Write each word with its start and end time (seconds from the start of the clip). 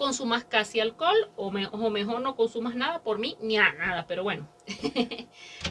consumas 0.00 0.44
casi 0.44 0.80
alcohol 0.80 1.30
o, 1.36 1.48
o 1.48 1.90
mejor 1.90 2.22
no 2.22 2.34
consumas 2.34 2.74
nada 2.74 3.02
por 3.02 3.18
mí, 3.18 3.36
ni 3.42 3.58
a 3.58 3.74
nada, 3.74 4.06
pero 4.08 4.22
bueno. 4.22 4.48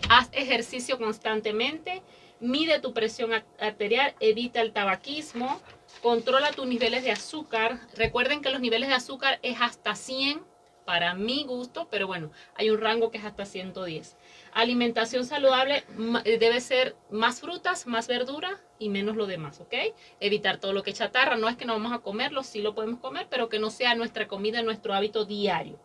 Haz 0.09 0.30
ejercicio 0.34 1.00
constantemente, 1.00 2.04
mide 2.39 2.80
tu 2.80 2.94
presión 2.94 3.31
arterial, 3.59 4.13
evita 4.20 4.62
el 4.62 4.71
tabaquismo, 4.71 5.59
controla 6.04 6.52
tus 6.52 6.68
niveles 6.68 7.04
de 7.04 7.12
azúcar. 7.12 7.80
Recuerden 7.95 8.41
que 8.41 8.52
los 8.52 8.62
niveles 8.62 8.89
de 8.89 8.95
azúcar 8.95 9.39
es 9.41 9.59
hasta 9.62 9.95
100 9.95 10.43
para 10.86 11.16
mi 11.16 11.43
gusto, 11.43 11.88
pero 11.89 12.05
bueno, 12.05 12.32
hay 12.54 12.70
un 12.70 12.80
rango 12.80 13.09
que 13.09 13.18
es 13.18 13.25
hasta 13.25 13.46
110. 13.46 14.16
Alimentación 14.54 15.25
saludable 15.25 15.84
eh, 16.26 16.38
debe 16.38 16.62
ser 16.62 16.95
más 17.09 17.41
frutas, 17.41 17.88
más 17.88 18.08
verdura 18.08 18.59
y 18.80 18.89
menos 18.89 19.16
lo 19.16 19.27
demás, 19.27 19.59
¿ok? 19.59 19.73
Evitar 20.20 20.59
todo 20.59 20.73
lo 20.73 20.84
que 20.84 20.94
chatarra. 20.94 21.35
No 21.38 21.49
es 21.49 21.58
que 21.58 21.66
no 21.66 21.73
vamos 21.73 21.94
a 21.94 21.99
comerlo, 21.99 22.44
sí 22.44 22.62
lo 22.62 22.75
podemos 22.75 22.99
comer, 22.99 23.27
pero 23.30 23.49
que 23.49 23.59
no 23.59 23.70
sea 23.70 23.95
nuestra 23.95 24.27
comida, 24.27 24.62
nuestro 24.62 24.94
hábito 24.94 25.25
diario. 25.25 25.80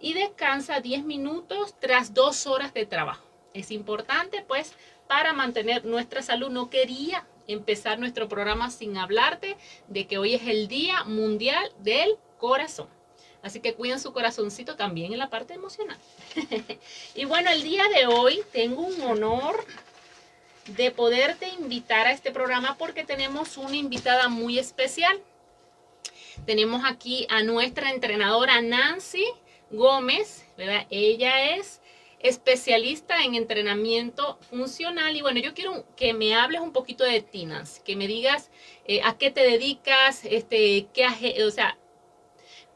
Y 0.00 0.14
descansa 0.14 0.80
10 0.80 1.04
minutos 1.04 1.74
tras 1.78 2.14
dos 2.14 2.46
horas 2.46 2.72
de 2.72 2.86
trabajo. 2.86 3.26
Es 3.54 3.70
importante, 3.70 4.44
pues, 4.46 4.74
para 5.08 5.32
mantener 5.32 5.84
nuestra 5.84 6.22
salud. 6.22 6.50
No 6.50 6.70
quería 6.70 7.26
empezar 7.46 7.98
nuestro 7.98 8.28
programa 8.28 8.70
sin 8.70 8.96
hablarte 8.96 9.56
de 9.88 10.06
que 10.06 10.18
hoy 10.18 10.34
es 10.34 10.46
el 10.46 10.68
Día 10.68 11.04
Mundial 11.04 11.72
del 11.78 12.16
Corazón. 12.38 12.95
Así 13.46 13.60
que 13.60 13.74
cuiden 13.74 14.00
su 14.00 14.12
corazoncito 14.12 14.74
también 14.74 15.12
en 15.12 15.20
la 15.20 15.30
parte 15.30 15.54
emocional. 15.54 15.96
y 17.14 17.24
bueno, 17.26 17.48
el 17.50 17.62
día 17.62 17.84
de 17.94 18.06
hoy 18.06 18.40
tengo 18.52 18.82
un 18.82 19.00
honor 19.02 19.64
de 20.66 20.90
poderte 20.90 21.48
invitar 21.50 22.08
a 22.08 22.12
este 22.12 22.32
programa 22.32 22.76
porque 22.76 23.04
tenemos 23.04 23.56
una 23.56 23.76
invitada 23.76 24.28
muy 24.28 24.58
especial. 24.58 25.20
Tenemos 26.44 26.82
aquí 26.84 27.28
a 27.30 27.44
nuestra 27.44 27.92
entrenadora 27.92 28.60
Nancy 28.60 29.24
Gómez, 29.70 30.44
¿verdad? 30.56 30.84
Ella 30.90 31.54
es 31.54 31.80
especialista 32.18 33.22
en 33.22 33.36
entrenamiento 33.36 34.38
funcional 34.50 35.14
y 35.14 35.22
bueno, 35.22 35.38
yo 35.38 35.54
quiero 35.54 35.84
que 35.94 36.14
me 36.14 36.34
hables 36.34 36.62
un 36.62 36.72
poquito 36.72 37.04
de 37.04 37.20
ti, 37.20 37.46
Nancy, 37.46 37.82
que 37.84 37.94
me 37.94 38.08
digas 38.08 38.50
eh, 38.86 39.02
a 39.04 39.16
qué 39.16 39.30
te 39.30 39.42
dedicas, 39.42 40.24
este, 40.24 40.88
qué, 40.92 41.44
o 41.44 41.50
sea, 41.52 41.78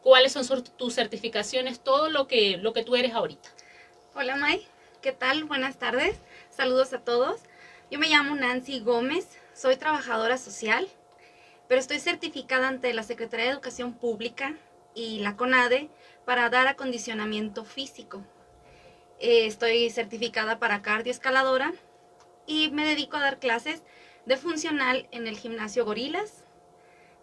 cuáles 0.02 0.32
son 0.32 0.64
tus 0.64 0.94
certificaciones, 0.94 1.80
todo 1.80 2.08
lo 2.08 2.26
que, 2.26 2.56
lo 2.56 2.72
que 2.72 2.84
tú 2.84 2.96
eres 2.96 3.12
ahorita. 3.12 3.48
Hola 4.14 4.36
May, 4.36 4.66
¿qué 5.02 5.12
tal? 5.12 5.44
Buenas 5.44 5.78
tardes, 5.78 6.16
saludos 6.50 6.92
a 6.92 7.00
todos. 7.00 7.40
Yo 7.90 7.98
me 7.98 8.08
llamo 8.08 8.34
Nancy 8.34 8.80
Gómez, 8.80 9.28
soy 9.54 9.76
trabajadora 9.76 10.38
social, 10.38 10.88
pero 11.68 11.80
estoy 11.80 11.98
certificada 12.00 12.68
ante 12.68 12.94
la 12.94 13.02
Secretaría 13.02 13.46
de 13.46 13.52
Educación 13.52 13.94
Pública 13.94 14.56
y 14.94 15.20
la 15.20 15.36
CONADE 15.36 15.88
para 16.24 16.48
dar 16.50 16.66
acondicionamiento 16.66 17.64
físico. 17.64 18.22
Eh, 19.18 19.46
estoy 19.46 19.90
certificada 19.90 20.58
para 20.58 20.82
cardioescaladora 20.82 21.72
y 22.46 22.70
me 22.70 22.86
dedico 22.86 23.16
a 23.16 23.20
dar 23.20 23.38
clases 23.38 23.82
de 24.24 24.36
funcional 24.36 25.08
en 25.10 25.26
el 25.26 25.36
gimnasio 25.36 25.84
Gorilas, 25.84 26.44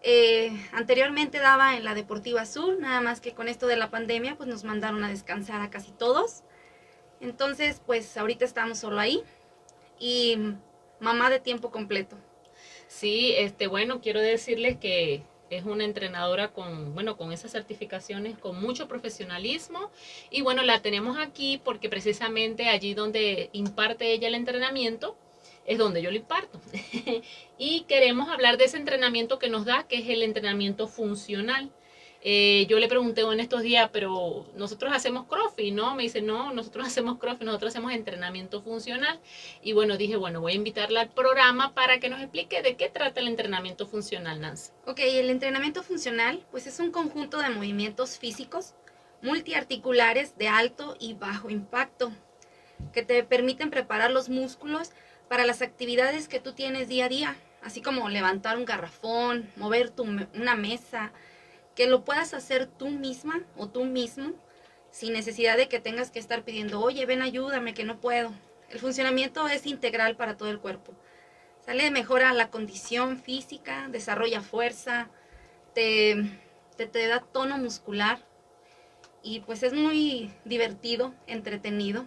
eh, 0.03 0.51
anteriormente 0.73 1.39
daba 1.39 1.75
en 1.75 1.83
la 1.83 1.95
Deportiva 1.95 2.45
Sur, 2.45 2.79
nada 2.79 3.01
más 3.01 3.21
que 3.21 3.33
con 3.33 3.47
esto 3.47 3.67
de 3.67 3.77
la 3.77 3.89
pandemia, 3.89 4.35
pues 4.35 4.47
nos 4.47 4.63
mandaron 4.63 5.03
a 5.03 5.09
descansar 5.09 5.61
a 5.61 5.69
casi 5.69 5.91
todos. 5.91 6.43
Entonces, 7.19 7.81
pues 7.85 8.15
ahorita 8.17 8.45
estamos 8.45 8.79
solo 8.79 8.99
ahí 8.99 9.23
y 9.99 10.37
mamá 10.99 11.29
de 11.29 11.39
tiempo 11.39 11.71
completo. 11.71 12.17
Sí, 12.87 13.33
este, 13.37 13.67
bueno, 13.67 14.01
quiero 14.01 14.21
decirles 14.21 14.77
que 14.77 15.23
es 15.49 15.63
una 15.63 15.85
entrenadora 15.85 16.49
con, 16.49 16.93
bueno, 16.93 17.17
con 17.17 17.31
esas 17.31 17.51
certificaciones, 17.51 18.37
con 18.37 18.59
mucho 18.61 18.87
profesionalismo. 18.87 19.91
Y 20.29 20.41
bueno, 20.41 20.63
la 20.63 20.81
tenemos 20.81 21.17
aquí 21.17 21.59
porque 21.63 21.89
precisamente 21.89 22.69
allí 22.69 22.93
donde 22.93 23.49
imparte 23.53 24.11
ella 24.11 24.27
el 24.27 24.35
entrenamiento, 24.35 25.17
es 25.67 25.77
donde 25.77 26.01
yo 26.01 26.09
lo 26.09 26.17
imparto. 26.17 26.59
y 27.57 27.81
queremos 27.81 28.29
hablar 28.29 28.57
de 28.57 28.65
ese 28.65 28.77
entrenamiento 28.77 29.37
que 29.37 29.49
nos 29.49 29.65
da, 29.65 29.83
que 29.83 29.97
es 29.97 30.09
el 30.09 30.23
entrenamiento 30.23 30.87
funcional. 30.87 31.69
Eh, 32.23 32.65
yo 32.67 32.79
le 32.79 32.87
pregunté 32.87 33.21
en 33.21 33.39
estos 33.39 33.61
días, 33.61 33.89
pero 33.93 34.47
nosotros 34.55 34.91
hacemos 34.93 35.27
CrossFit, 35.27 35.73
¿no? 35.73 35.93
Me 35.93 36.03
dice, 36.03 36.21
no, 36.21 36.53
nosotros 36.53 36.87
hacemos 36.87 37.19
CrossFit, 37.19 37.45
nosotros 37.45 37.73
hacemos 37.73 37.91
entrenamiento 37.91 38.61
funcional. 38.61 39.19
Y 39.61 39.73
bueno, 39.73 39.97
dije, 39.97 40.15
bueno, 40.15 40.39
voy 40.39 40.53
a 40.53 40.55
invitarla 40.55 41.01
al 41.01 41.09
programa 41.09 41.73
para 41.73 41.99
que 41.99 42.09
nos 42.09 42.21
explique 42.21 42.61
de 42.61 42.77
qué 42.77 42.89
trata 42.89 43.19
el 43.19 43.27
entrenamiento 43.27 43.85
funcional, 43.85 44.39
Nancy. 44.39 44.71
Ok, 44.85 44.99
el 44.99 45.29
entrenamiento 45.29 45.83
funcional, 45.83 46.45
pues 46.49 46.65
es 46.65 46.79
un 46.79 46.91
conjunto 46.91 47.39
de 47.39 47.49
movimientos 47.49 48.17
físicos 48.17 48.73
multiarticulares 49.21 50.37
de 50.37 50.47
alto 50.47 50.95
y 50.99 51.13
bajo 51.13 51.49
impacto 51.49 52.11
que 52.93 53.03
te 53.03 53.23
permiten 53.23 53.69
preparar 53.69 54.11
los 54.11 54.29
músculos 54.29 54.91
para 55.27 55.45
las 55.45 55.61
actividades 55.61 56.27
que 56.27 56.39
tú 56.39 56.53
tienes 56.53 56.87
día 56.87 57.05
a 57.05 57.09
día, 57.09 57.35
así 57.61 57.81
como 57.81 58.09
levantar 58.09 58.57
un 58.57 58.65
garrafón, 58.65 59.49
mover 59.55 59.93
una 60.33 60.55
mesa, 60.55 61.11
que 61.75 61.87
lo 61.87 62.03
puedas 62.03 62.33
hacer 62.33 62.65
tú 62.65 62.89
misma 62.89 63.43
o 63.55 63.67
tú 63.67 63.85
mismo, 63.85 64.33
sin 64.89 65.13
necesidad 65.13 65.57
de 65.57 65.67
que 65.67 65.79
tengas 65.79 66.11
que 66.11 66.19
estar 66.19 66.43
pidiendo, 66.43 66.79
oye, 66.81 67.05
ven, 67.05 67.21
ayúdame, 67.21 67.73
que 67.73 67.83
no 67.83 67.99
puedo. 67.99 68.31
El 68.69 68.79
funcionamiento 68.79 69.47
es 69.47 69.65
integral 69.65 70.15
para 70.15 70.37
todo 70.37 70.49
el 70.49 70.59
cuerpo. 70.59 70.93
Sale, 71.65 71.91
mejora 71.91 72.33
la 72.33 72.49
condición 72.49 73.21
física, 73.21 73.87
desarrolla 73.89 74.41
fuerza, 74.41 75.09
te, 75.73 76.15
te, 76.77 76.87
te 76.87 77.07
da 77.07 77.19
tono 77.19 77.57
muscular 77.57 78.25
y 79.21 79.41
pues 79.41 79.61
es 79.63 79.73
muy 79.73 80.31
divertido, 80.45 81.13
entretenido. 81.27 82.05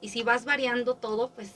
Y 0.00 0.10
si 0.10 0.22
vas 0.22 0.44
variando 0.44 0.94
todo, 0.94 1.30
pues 1.30 1.52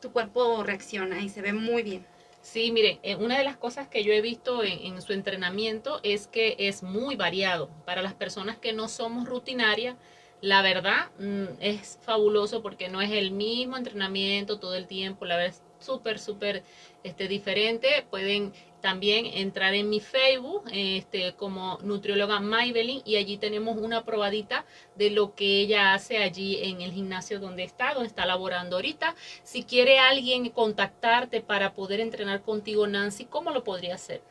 tu 0.00 0.12
cuerpo 0.12 0.62
reacciona 0.62 1.20
y 1.20 1.28
se 1.28 1.42
ve 1.42 1.52
muy 1.52 1.82
bien. 1.82 2.06
Sí, 2.40 2.70
mire, 2.72 3.00
eh, 3.02 3.16
una 3.16 3.36
de 3.36 3.44
las 3.44 3.56
cosas 3.56 3.88
que 3.88 4.04
yo 4.04 4.12
he 4.12 4.20
visto 4.20 4.62
en, 4.64 5.02
su 5.02 5.12
entrenamiento 5.12 6.00
es 6.02 6.28
que 6.28 6.56
es 6.58 6.82
muy 6.82 7.16
variado. 7.16 7.68
Para 7.84 8.00
las 8.02 8.14
personas 8.14 8.58
que 8.58 8.72
no 8.72 8.88
somos 8.88 9.28
rutinarias, 9.28 9.96
la 10.40 10.62
verdad 10.62 11.10
mm, 11.18 11.60
es 11.60 11.98
fabuloso 12.02 12.62
porque 12.62 12.88
no 12.88 13.00
es 13.00 13.10
el 13.10 13.32
mismo 13.32 13.76
entrenamiento 13.76 14.58
todo 14.60 14.76
el 14.76 14.86
tiempo, 14.86 15.24
la 15.24 15.36
verdad 15.36 15.56
es 15.56 15.62
súper, 15.84 16.18
súper 16.18 16.62
este, 17.02 17.28
diferente. 17.28 18.06
Pueden 18.10 18.52
también 18.80 19.26
entrar 19.26 19.74
en 19.74 19.90
mi 19.90 20.00
Facebook 20.00 20.64
este, 20.72 21.34
como 21.34 21.78
nutrióloga 21.82 22.40
Maybelline 22.40 23.02
y 23.04 23.16
allí 23.16 23.36
tenemos 23.36 23.76
una 23.76 24.04
probadita 24.04 24.64
de 24.96 25.10
lo 25.10 25.34
que 25.34 25.60
ella 25.60 25.94
hace 25.94 26.18
allí 26.18 26.58
en 26.62 26.80
el 26.80 26.92
gimnasio 26.92 27.40
donde 27.40 27.64
está, 27.64 27.94
donde 27.94 28.08
está 28.08 28.26
laborando 28.26 28.76
ahorita. 28.76 29.14
Si 29.42 29.64
quiere 29.64 29.98
alguien 29.98 30.48
contactarte 30.50 31.40
para 31.40 31.74
poder 31.74 32.00
entrenar 32.00 32.42
contigo, 32.42 32.86
Nancy, 32.86 33.24
¿cómo 33.24 33.50
lo 33.50 33.64
podría 33.64 33.94
hacer? 33.94 34.22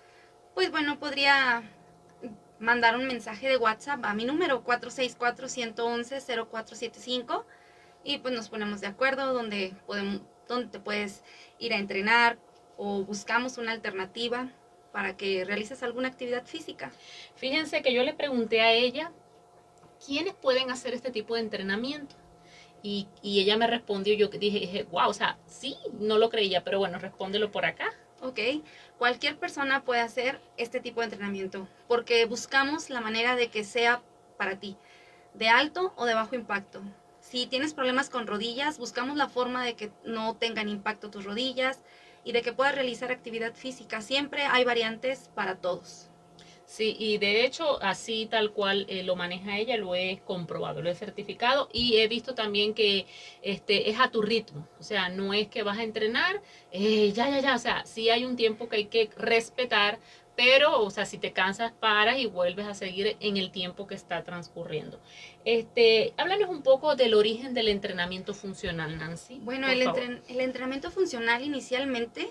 Pues 0.54 0.72
bueno, 0.72 1.00
podría 1.00 1.64
mandar 2.60 2.98
un 2.98 3.06
mensaje 3.06 3.48
de 3.48 3.58
WhatsApp 3.58 4.04
a 4.04 4.14
mi 4.14 4.26
número 4.26 4.64
464-111-0475 4.64 7.46
y 8.04 8.18
pues 8.20 8.34
nos 8.34 8.50
ponemos 8.50 8.82
de 8.82 8.88
acuerdo 8.88 9.34
donde, 9.34 9.74
podemos, 9.86 10.22
donde 10.48 10.68
te 10.68 10.80
puedes 10.80 11.24
ir 11.60 11.74
a 11.74 11.78
entrenar, 11.78 12.40
o 12.78 13.04
buscamos 13.04 13.58
una 13.58 13.72
alternativa 13.72 14.50
para 14.92 15.18
que 15.18 15.44
realices 15.46 15.84
alguna 15.84 16.08
actividad 16.08 16.46
física. 16.46 16.92
Fíjense 17.36 17.82
que 17.82 17.94
yo 17.94 18.04
le 18.04 18.14
pregunté 18.14 18.62
a 18.62 18.72
ella, 18.72 19.12
¿quiénes 20.06 20.34
pueden 20.34 20.72
hacer 20.72 20.94
este 20.94 21.12
tipo 21.12 21.36
de 21.36 21.42
entrenamiento? 21.42 22.16
Y, 22.84 23.08
ella 23.24 23.58
me 23.58 23.68
respondió, 23.68 24.14
yo 24.14 24.28
dije, 24.28 24.60
dije, 24.60 24.84
wow, 24.92 25.10
o 25.10 25.14
sea, 25.14 25.38
sí, 25.46 25.76
no 26.00 26.18
lo 26.18 26.30
creía, 26.30 26.64
pero 26.64 26.80
bueno, 26.80 27.00
respóndelo 27.00 27.52
por 27.52 27.66
acá. 27.66 27.90
Ok, 28.22 28.40
cualquier 28.98 29.38
persona 29.38 29.84
puede 29.84 30.02
hacer 30.02 30.40
este 30.58 30.80
tipo 30.80 31.02
de 31.02 31.06
entrenamiento 31.06 31.68
porque 31.88 32.26
buscamos 32.26 32.90
la 32.90 33.02
manera 33.02 33.36
de 33.36 33.50
que 33.50 33.64
sea 33.64 34.02
para 34.38 34.60
ti, 34.60 34.78
de 35.34 35.50
alto 35.50 35.94
o 35.96 36.06
de 36.06 36.16
bajo 36.16 36.36
impacto. 36.36 36.82
Si 37.20 37.46
tienes 37.46 37.74
problemas 37.74 38.10
con 38.10 38.26
rodillas, 38.26 38.80
buscamos 38.80 39.18
la 39.18 39.28
forma 39.28 39.64
de 39.64 39.76
que 39.76 39.92
no 40.04 40.36
tengan 40.36 40.70
impacto 40.70 41.12
tus 41.12 41.26
rodillas, 41.26 41.84
y 42.28 42.34
de 42.34 42.42
que 42.42 42.52
pueda 42.52 42.74
realizar 42.74 43.10
actividad 43.10 43.54
física. 43.56 44.02
Siempre 44.02 44.44
hay 44.44 44.66
variantes 44.66 45.32
para 45.34 45.56
todos. 45.56 46.10
Sí, 46.66 46.98
y 47.00 47.18
de 47.18 47.46
hecho 47.46 47.82
así 47.82 48.28
tal 48.30 48.52
cual 48.52 48.86
eh, 48.90 49.02
lo 49.02 49.16
maneja 49.16 49.58
ella, 49.58 49.78
lo 49.78 49.96
he 49.96 50.20
comprobado, 50.26 50.82
lo 50.82 50.90
he 50.90 50.96
certificado 50.96 51.70
y 51.72 51.96
he 51.96 52.10
visto 52.10 52.36
también 52.36 52.74
que 52.74 53.06
este 53.42 53.90
es 53.90 53.98
a 54.02 54.12
tu 54.12 54.22
ritmo, 54.22 54.68
o 54.78 54.84
sea, 54.84 55.08
no 55.08 55.34
es 55.34 55.48
que 55.48 55.64
vas 55.64 55.78
a 55.78 55.84
entrenar, 55.84 56.42
eh, 56.74 57.14
ya, 57.14 57.30
ya, 57.30 57.40
ya, 57.40 57.56
o 57.56 57.60
sea, 57.60 57.86
sí 57.86 58.10
hay 58.10 58.26
un 58.26 58.36
tiempo 58.36 58.68
que 58.68 58.76
hay 58.76 58.86
que 58.88 59.10
respetar 59.16 60.00
pero, 60.38 60.84
o 60.84 60.92
sea, 60.92 61.06
si 61.06 61.18
te 61.18 61.34
cansas, 61.34 61.72
paras 61.72 62.20
y 62.20 62.28
vuelves 62.28 62.68
a 62.68 62.76
seguir 62.76 63.18
en 63.20 63.38
el 63.38 63.52
tiempo 63.52 63.88
que 63.88 63.96
está 63.96 64.24
transcurriendo. 64.24 65.02
Este, 65.46 66.14
háblanos 66.16 66.50
un 66.50 66.62
poco 66.62 66.96
del 66.96 67.16
origen 67.16 67.56
del 67.56 67.70
entrenamiento 67.70 68.36
funcional, 68.36 69.00
Nancy. 69.00 69.40
Bueno, 69.42 69.68
el, 69.68 69.82
el, 69.82 70.40
entrenamiento 70.40 70.92
funcional 70.92 71.44
inicialmente 71.44 72.30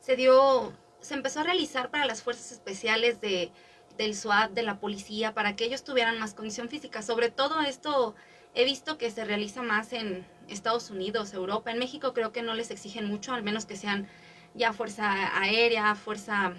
se 0.00 0.16
dio, 0.16 0.72
se 1.00 1.14
empezó 1.14 1.38
a 1.38 1.44
realizar 1.44 1.88
para 1.90 2.04
las 2.04 2.20
fuerzas 2.20 2.50
especiales 2.50 3.20
de 3.20 3.52
del 3.96 4.14
SWAT, 4.14 4.50
de 4.50 4.62
la 4.62 4.78
policía, 4.78 5.32
para 5.32 5.56
que 5.56 5.64
ellos 5.64 5.84
tuvieran 5.84 6.18
más 6.18 6.34
condición 6.34 6.68
física. 6.68 7.00
Sobre 7.00 7.30
todo 7.30 7.62
esto 7.62 8.14
he 8.54 8.64
visto 8.64 8.98
que 8.98 9.10
se 9.10 9.24
realiza 9.24 9.62
más 9.62 9.92
en 9.92 10.26
Estados 10.48 10.90
Unidos, 10.90 11.32
Europa. 11.32 11.70
En 11.70 11.78
México 11.78 12.12
creo 12.12 12.32
que 12.32 12.42
no 12.42 12.54
les 12.54 12.70
exigen 12.70 13.06
mucho, 13.06 13.32
al 13.32 13.42
menos 13.42 13.64
que 13.66 13.76
sean 13.76 14.06
ya 14.54 14.72
fuerza 14.72 15.40
aérea, 15.40 15.94
fuerza 15.94 16.54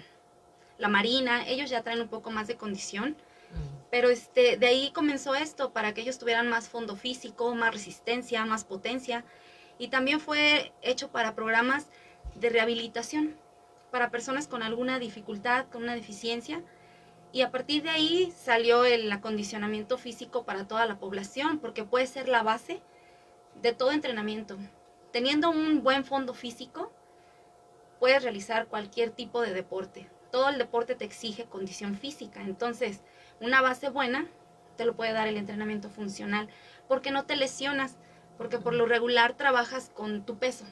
la 0.78 0.88
marina, 0.88 1.46
ellos 1.46 1.68
ya 1.68 1.82
traen 1.82 2.00
un 2.00 2.08
poco 2.08 2.30
más 2.30 2.46
de 2.46 2.56
condición. 2.56 3.10
Mm. 3.10 3.78
Pero 3.90 4.08
este, 4.08 4.56
de 4.56 4.66
ahí 4.66 4.90
comenzó 4.92 5.34
esto, 5.34 5.72
para 5.72 5.92
que 5.92 6.00
ellos 6.00 6.18
tuvieran 6.18 6.48
más 6.48 6.68
fondo 6.68 6.96
físico, 6.96 7.54
más 7.54 7.72
resistencia, 7.72 8.44
más 8.44 8.64
potencia. 8.64 9.24
Y 9.78 9.88
también 9.88 10.20
fue 10.20 10.72
hecho 10.82 11.08
para 11.08 11.34
programas 11.34 11.86
de 12.34 12.50
rehabilitación, 12.50 13.36
para 13.90 14.10
personas 14.10 14.46
con 14.46 14.62
alguna 14.62 14.98
dificultad, 14.98 15.66
con 15.66 15.82
una 15.82 15.94
deficiencia. 15.94 16.62
Y 17.32 17.42
a 17.42 17.50
partir 17.50 17.82
de 17.82 17.90
ahí 17.90 18.32
salió 18.36 18.84
el 18.84 19.10
acondicionamiento 19.10 19.98
físico 19.98 20.44
para 20.44 20.66
toda 20.66 20.86
la 20.86 20.98
población, 20.98 21.58
porque 21.58 21.84
puede 21.84 22.06
ser 22.06 22.28
la 22.28 22.42
base 22.42 22.80
de 23.60 23.72
todo 23.72 23.92
entrenamiento. 23.92 24.56
Teniendo 25.12 25.50
un 25.50 25.82
buen 25.82 26.04
fondo 26.04 26.34
físico, 26.34 26.92
puedes 27.98 28.22
realizar 28.22 28.66
cualquier 28.66 29.10
tipo 29.10 29.40
de 29.40 29.52
deporte. 29.52 30.08
Todo 30.30 30.48
el 30.48 30.58
deporte 30.58 30.94
te 30.94 31.04
exige 31.04 31.44
condición 31.44 31.96
física. 31.96 32.42
Entonces, 32.42 33.00
una 33.40 33.62
base 33.62 33.88
buena 33.88 34.26
te 34.76 34.84
lo 34.84 34.94
puede 34.94 35.12
dar 35.12 35.28
el 35.28 35.36
entrenamiento 35.36 35.90
funcional, 35.90 36.48
porque 36.86 37.10
no 37.10 37.24
te 37.24 37.36
lesionas, 37.36 37.96
porque 38.38 38.58
por 38.58 38.74
lo 38.74 38.86
regular 38.86 39.36
trabajas 39.36 39.90
con 39.92 40.24
tu 40.24 40.38
peso. 40.38 40.64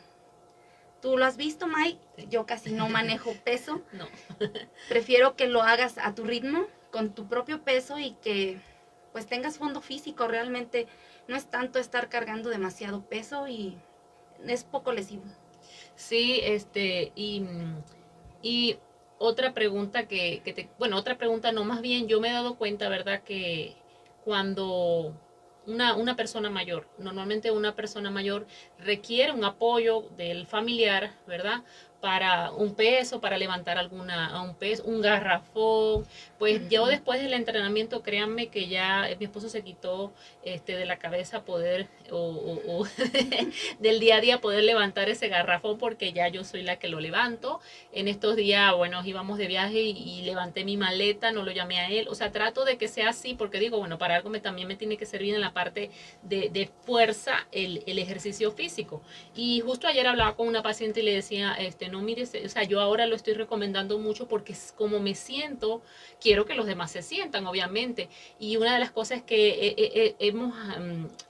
Tú 1.03 1.19
lo 1.19 1.25
has 1.25 1.37
visto, 1.37 1.67
Mike. 1.67 2.29
Yo 2.29 2.47
casi 2.47 2.73
no 2.73 2.89
manejo 2.89 3.35
peso. 3.45 3.83
No. 3.93 4.07
Prefiero 4.89 5.37
que 5.37 5.49
lo 5.49 5.63
hagas 5.63 5.99
a 5.99 6.15
tu 6.15 6.25
ritmo, 6.25 6.67
con 6.91 7.15
tu 7.15 7.27
propio 7.27 7.63
peso 7.63 7.99
y 7.99 8.13
que 8.23 8.59
pues 9.13 9.27
tengas 9.27 9.59
fondo 9.59 9.81
físico. 9.81 10.29
Realmente 10.29 10.87
no 11.29 11.37
es 11.37 11.47
tanto 11.47 11.79
estar 11.79 12.09
cargando 12.09 12.49
demasiado 12.49 13.03
peso 13.03 13.49
y 13.49 13.77
es 14.47 14.65
poco 14.65 14.93
lesivo. 14.93 15.25
Sí, 15.97 16.41
este, 16.43 17.13
y, 17.17 17.45
y 18.43 18.79
otra 19.19 19.55
pregunta 19.55 20.07
que, 20.07 20.41
que 20.45 20.53
te, 20.53 20.69
bueno, 20.79 20.97
otra 20.97 21.17
pregunta 21.17 21.53
no, 21.53 21.65
más 21.65 21.81
bien 21.81 22.09
yo 22.09 22.21
me 22.21 22.29
he 22.29 22.33
dado 22.33 22.57
cuenta, 22.57 22.89
¿verdad? 22.89 23.23
Que 23.23 23.77
cuando 24.25 25.15
una, 25.67 25.97
una, 25.97 26.17
persona 26.17 26.51
mayor, 26.51 26.89
normalmente 26.99 27.51
una 27.51 27.75
persona 27.75 28.11
mayor 28.11 28.47
requiere 28.79 29.33
un 29.33 29.45
apoyo 29.45 30.03
del 30.17 30.47
familiar, 30.47 31.13
¿verdad? 31.27 31.63
Para 32.01 32.51
un 32.53 32.75
peso, 32.75 33.21
para 33.21 33.39
levantar 33.39 33.79
alguna, 33.79 34.43
un 34.43 34.55
peso, 34.55 34.85
un 34.85 35.01
garrafón. 35.01 36.07
Pues 36.39 36.69
yo 36.69 36.87
después 36.87 37.21
del 37.21 37.33
entrenamiento, 37.33 38.03
créanme 38.03 38.49
que 38.49 38.69
ya 38.69 39.09
mi 39.19 39.25
esposo 39.25 39.49
se 39.49 39.63
quitó 39.63 40.13
este, 40.45 40.77
de 40.77 40.85
la 40.85 40.99
cabeza 40.99 41.45
poder, 41.45 41.89
o, 42.11 42.87
del 43.81 44.01
día 44.01 44.17
a 44.17 44.21
día 44.21 44.41
poder 44.41 44.65
levantar 44.65 45.09
ese 45.09 45.29
garrafón 45.29 45.79
porque 45.79 46.13
ya 46.13 46.29
yo 46.29 46.45
soy 46.45 46.63
la 46.63 46.79
que 46.79 46.89
lo 46.89 47.01
levanto. 47.01 47.61
En 47.93 48.09
estos 48.09 48.37
días, 48.37 48.75
bueno, 48.75 49.05
íbamos 49.05 49.39
de 49.39 49.47
viaje 49.47 49.81
y, 49.81 50.23
levanté 50.27 50.65
mi 50.65 50.77
maleta, 50.77 51.31
no 51.31 51.45
lo 51.45 51.53
llamé 51.53 51.79
a 51.79 51.89
él. 51.89 52.09
O 52.09 52.15
sea, 52.15 52.33
trato 52.33 52.65
de 52.65 52.79
que 52.79 52.89
sea 52.89 53.11
así 53.11 53.35
porque 53.35 53.61
digo, 53.61 53.79
bueno, 53.79 53.97
para 53.99 54.17
algo 54.17 54.29
me, 54.29 54.41
también 54.41 54.69
me 54.69 54.77
tiene 54.77 54.97
que 54.97 55.07
servir 55.07 55.35
en 55.35 55.41
la 55.41 55.53
parte 55.53 55.91
de, 56.23 56.51
de 56.51 56.69
fuerza 56.83 57.47
el, 57.53 57.85
el 57.87 57.99
ejercicio 57.99 58.51
físico. 58.51 59.03
Y 59.35 59.61
justo 59.61 59.87
ayer 59.87 60.07
hablaba 60.07 60.35
con 60.37 60.49
una 60.49 60.63
paciente 60.63 61.01
y 61.01 61.05
le 61.05 61.15
decía, 61.15 61.55
este, 61.55 61.86
no 61.89 62.01
mire, 62.01 62.23
o 62.23 62.49
sea, 62.49 62.63
yo 62.65 62.81
ahora 62.81 63.07
lo 63.07 63.17
estoy 63.17 63.35
recomendando 63.35 63.99
mucho 63.99 64.29
porque 64.29 64.55
como 64.77 65.01
me 65.01 65.15
siento, 65.15 65.83
quiero 66.21 66.45
que 66.45 66.55
los 66.55 66.67
demás 66.67 66.91
se 66.91 67.03
sientan, 67.03 67.47
obviamente. 67.47 68.09
Y 68.39 68.57
una 68.57 68.75
de 68.75 68.81
las 68.81 68.91
cosas 68.91 69.19
es 69.19 69.25
que 69.25 70.17
hemos 70.19 70.55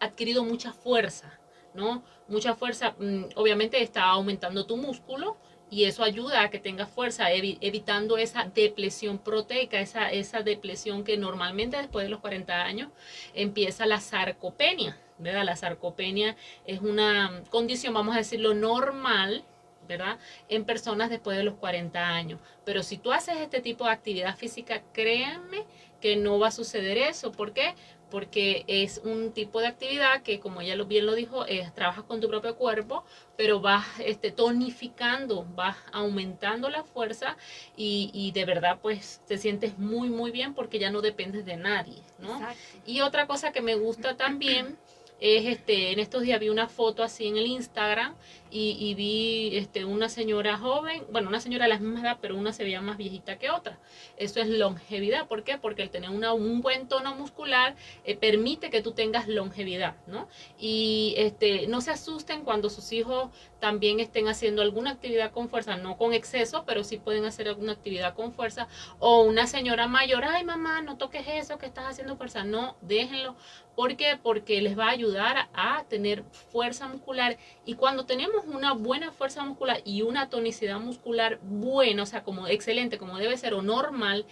adquirido 0.00 0.44
mucha 0.44 0.72
fuerza, 0.72 1.38
¿no? 1.74 2.02
Mucha 2.28 2.54
fuerza, 2.54 2.94
mm, 2.98 3.24
obviamente 3.36 3.82
está 3.82 4.04
aumentando 4.04 4.66
tu 4.66 4.76
músculo, 4.76 5.36
y 5.70 5.84
eso 5.84 6.04
ayuda 6.04 6.42
a 6.42 6.50
que 6.50 6.58
tengas 6.58 6.88
fuerza, 6.88 7.32
evitando 7.32 8.18
esa 8.18 8.44
depresión 8.44 9.18
proteica, 9.18 9.80
esa, 9.80 10.10
esa 10.10 10.42
depresión 10.42 11.02
que 11.02 11.16
normalmente 11.16 11.76
después 11.76 12.04
de 12.04 12.10
los 12.10 12.20
40 12.20 12.62
años 12.62 12.90
empieza 13.34 13.86
la 13.86 14.00
sarcopenia, 14.00 14.96
¿verdad? 15.18 15.44
La 15.44 15.56
sarcopenia 15.56 16.36
es 16.66 16.80
una 16.80 17.42
condición, 17.50 17.94
vamos 17.94 18.14
a 18.14 18.18
decirlo, 18.18 18.54
normal, 18.54 19.44
¿verdad? 19.86 20.18
En 20.48 20.64
personas 20.64 21.10
después 21.10 21.36
de 21.36 21.44
los 21.44 21.54
40 21.54 21.98
años. 21.98 22.40
Pero 22.64 22.82
si 22.82 22.98
tú 22.98 23.12
haces 23.12 23.36
este 23.38 23.60
tipo 23.60 23.84
de 23.84 23.90
actividad 23.90 24.36
física, 24.36 24.82
créanme 24.92 25.64
que 26.00 26.16
no 26.16 26.38
va 26.38 26.48
a 26.48 26.52
suceder 26.52 26.98
eso. 26.98 27.32
¿Por 27.32 27.52
qué? 27.52 27.74
Porque 28.10 28.64
es 28.68 29.00
un 29.04 29.32
tipo 29.32 29.60
de 29.60 29.66
actividad 29.66 30.22
que, 30.22 30.38
como 30.38 30.60
ella 30.60 30.76
bien 30.84 31.06
lo 31.06 31.14
dijo, 31.14 31.44
es, 31.46 31.74
trabajas 31.74 32.04
con 32.04 32.20
tu 32.20 32.28
propio 32.28 32.54
cuerpo, 32.56 33.04
pero 33.36 33.60
vas 33.60 33.84
este, 33.98 34.30
tonificando, 34.30 35.44
vas 35.56 35.76
aumentando 35.92 36.70
la 36.70 36.84
fuerza 36.84 37.36
y, 37.76 38.10
y, 38.14 38.30
de 38.30 38.44
verdad 38.44 38.78
pues 38.80 39.20
te 39.26 39.38
sientes 39.38 39.78
muy, 39.78 40.08
muy 40.08 40.30
bien 40.30 40.54
porque 40.54 40.78
ya 40.78 40.90
no 40.90 41.00
dependes 41.00 41.44
de 41.44 41.56
nadie, 41.56 42.00
¿no? 42.20 42.40
Y 42.86 43.00
otra 43.00 43.26
cosa 43.26 43.50
que 43.50 43.60
me 43.60 43.74
gusta 43.74 44.16
también 44.16 44.78
es 45.20 45.46
este, 45.46 45.92
en 45.92 45.98
estos 45.98 46.22
días 46.22 46.38
vi 46.38 46.48
una 46.48 46.68
foto 46.68 47.02
así 47.02 47.26
en 47.26 47.36
el 47.36 47.46
Instagram 47.46 48.14
y, 48.50 48.94
vi 48.94 49.56
este, 49.56 49.84
una 49.84 50.08
señora 50.08 50.56
joven, 50.58 51.04
bueno, 51.10 51.28
una 51.28 51.40
señora 51.40 51.64
de 51.64 51.70
la 51.70 51.78
misma 51.78 52.00
edad, 52.00 52.18
pero 52.20 52.36
una 52.36 52.52
se 52.52 52.64
veía 52.64 52.80
más 52.80 52.96
viejita 52.96 53.38
que 53.38 53.50
otra. 53.50 53.78
Eso 54.16 54.40
es 54.40 54.48
longevidad. 54.48 55.26
¿Por 55.26 55.44
qué? 55.44 55.58
Porque 55.58 55.82
el 55.82 55.90
tener 55.90 56.10
una, 56.10 56.32
un 56.32 56.60
buen 56.60 56.88
tono 56.88 57.14
muscular 57.14 57.76
eh, 58.04 58.16
permite 58.16 58.70
que 58.70 58.82
tú 58.82 58.92
tengas 58.92 59.28
longevidad, 59.28 59.96
¿no? 60.06 60.28
Y 60.58 61.14
este, 61.16 61.66
no 61.66 61.80
se 61.80 61.90
asusten 61.90 62.44
cuando 62.44 62.70
sus 62.70 62.92
hijos 62.92 63.30
también 63.58 64.00
estén 64.00 64.28
haciendo 64.28 64.62
alguna 64.62 64.92
actividad 64.92 65.32
con 65.32 65.48
fuerza, 65.48 65.76
no 65.76 65.96
con 65.96 66.12
exceso, 66.12 66.64
pero 66.66 66.84
sí 66.84 66.98
pueden 66.98 67.24
hacer 67.24 67.48
alguna 67.48 67.72
actividad 67.72 68.14
con 68.14 68.32
fuerza. 68.32 68.68
O 68.98 69.22
una 69.22 69.46
señora 69.46 69.86
mayor, 69.88 70.24
ay 70.24 70.44
mamá, 70.44 70.82
no 70.82 70.96
toques 70.96 71.26
eso 71.26 71.58
que 71.58 71.66
estás 71.66 71.86
haciendo 71.86 72.16
fuerza. 72.16 72.44
No, 72.44 72.76
déjenlo. 72.80 73.36
¿Por 73.74 73.96
qué? 73.96 74.18
Porque 74.22 74.62
les 74.62 74.78
va 74.78 74.86
a 74.86 74.90
ayudar 74.90 75.48
a 75.52 75.84
tener 75.84 76.24
fuerza 76.50 76.88
muscular. 76.88 77.36
Y 77.64 77.74
cuando 77.74 78.06
tenemos 78.06 78.35
una 78.44 78.72
buena 78.72 79.12
fuerza 79.12 79.44
muscular 79.44 79.80
y 79.84 80.02
una 80.02 80.28
tonicidad 80.28 80.78
muscular 80.78 81.38
buena, 81.42 82.02
o 82.02 82.06
sea, 82.06 82.22
como 82.22 82.46
excelente, 82.46 82.98
como 82.98 83.18
debe 83.18 83.36
ser 83.36 83.54
o 83.54 83.62
normal, 83.62 84.26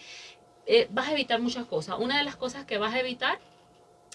eh, 0.66 0.88
vas 0.90 1.08
a 1.08 1.12
evitar 1.12 1.40
muchas 1.40 1.66
cosas. 1.66 1.96
Una 1.99 2.18
de 2.18 2.25
las 2.25 2.37
cosas 2.37 2.64
que 2.64 2.78
vas 2.78 2.94
a 2.94 3.00
evitar 3.00 3.38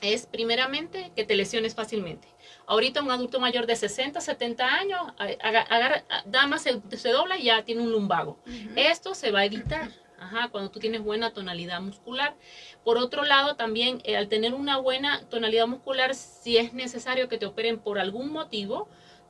es 0.01 0.25
primeramente 0.25 1.11
que 1.15 1.25
te 1.25 1.35
lesiones 1.35 1.75
fácilmente. 1.75 2.27
Ahorita 2.65 3.01
un 3.01 3.11
adulto 3.11 3.39
mayor 3.39 3.65
de 3.65 3.75
60, 3.75 4.21
70 4.21 4.65
años, 4.65 5.01
agarra, 5.41 6.03
dama 6.25 6.57
se, 6.57 6.81
se, 6.97 7.09
dobla 7.09 7.37
y 7.37 7.45
ya 7.45 7.63
tiene 7.63 7.81
un 7.81 7.91
lumbago. 7.91 8.39
Esto 8.75 9.13
se 9.13 9.31
va 9.31 9.39
a 9.39 9.45
evitar. 9.45 9.91
Ajá, 10.19 10.49
cuando 10.49 10.69
tú 10.69 10.79
tienes 10.79 11.01
buena 11.01 11.31
tonalidad 11.31 11.79
muscular. 11.79 12.35
Por 12.83 12.97
otro 12.97 13.23
lado, 13.23 13.55
también 13.55 14.01
eh, 14.03 14.17
al 14.17 14.27
tener 14.27 14.53
una 14.53 14.77
buena 14.77 15.21
tonalidad 15.29 15.65
muscular, 15.65 16.13
si 16.13 16.57
es 16.57 16.73
necesario 16.73 17.29
que 17.29 17.37
te 17.37 17.45
operen 17.45 17.79
por 17.79 17.99
algún 17.99 18.29
motivo, 18.31 18.89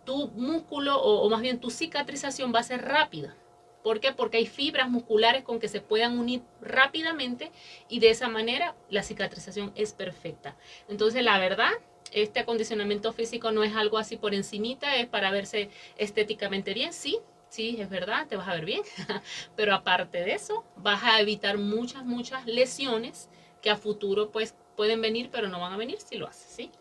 tu 0.10 0.28
músculo 0.30 1.00
o, 1.00 1.30
más 1.30 1.40
bien 1.40 1.60
tu 1.60 1.70
cicatrización 1.70 2.52
va 2.52 2.62
a 2.62 2.64
ser 2.64 2.82
rápida. 2.84 3.36
¿Por 3.84 4.00
qué? 4.00 4.12
Porque 4.12 4.38
hay 4.38 4.48
fibras 4.48 4.90
musculares 4.90 5.44
con 5.44 5.60
que 5.60 5.68
se 5.68 5.82
puedan 5.82 6.18
unir 6.18 6.42
rápidamente 6.62 7.52
y 7.90 8.00
de 8.00 8.10
esa 8.10 8.28
manera 8.28 8.76
la 8.90 9.04
cicatrización 9.04 9.72
es 9.76 9.94
perfecta. 9.94 10.56
Entonces, 10.88 11.24
la 11.24 11.38
verdad, 11.38 11.70
este 12.12 12.40
acondicionamiento 12.40 13.14
físico 13.14 13.52
no 13.52 13.64
es 13.64 13.76
algo 13.76 14.00
así 14.00 14.18
por 14.18 14.34
encimita, 14.34 14.96
es 14.96 15.06
para 15.06 15.30
verse 15.30 15.70
estéticamente 15.96 16.74
bien, 16.74 16.92
sí, 16.92 17.20
sí, 17.50 17.78
es 17.80 17.88
verdad, 17.92 18.26
te 18.26 18.36
vas 18.36 18.48
a 18.48 18.56
ver 18.56 18.66
bien, 18.66 18.82
pero 19.56 19.76
aparte 19.76 20.22
de 20.22 20.34
eso, 20.34 20.66
vas 20.78 21.04
a 21.04 21.22
evitar 21.22 21.60
muchas, 21.60 22.04
muchas 22.04 22.48
lesiones 22.48 23.30
que 23.62 23.70
a 23.70 23.78
futuro 23.78 24.32
pues 24.32 24.56
pueden 24.76 25.02
venir, 25.02 25.30
pero 25.32 25.50
no 25.50 25.60
van 25.60 25.74
a 25.74 25.78
venir 25.78 26.00
si 26.02 26.18
lo 26.18 26.28
haces, 26.28 26.52
¿sí? 26.52 26.72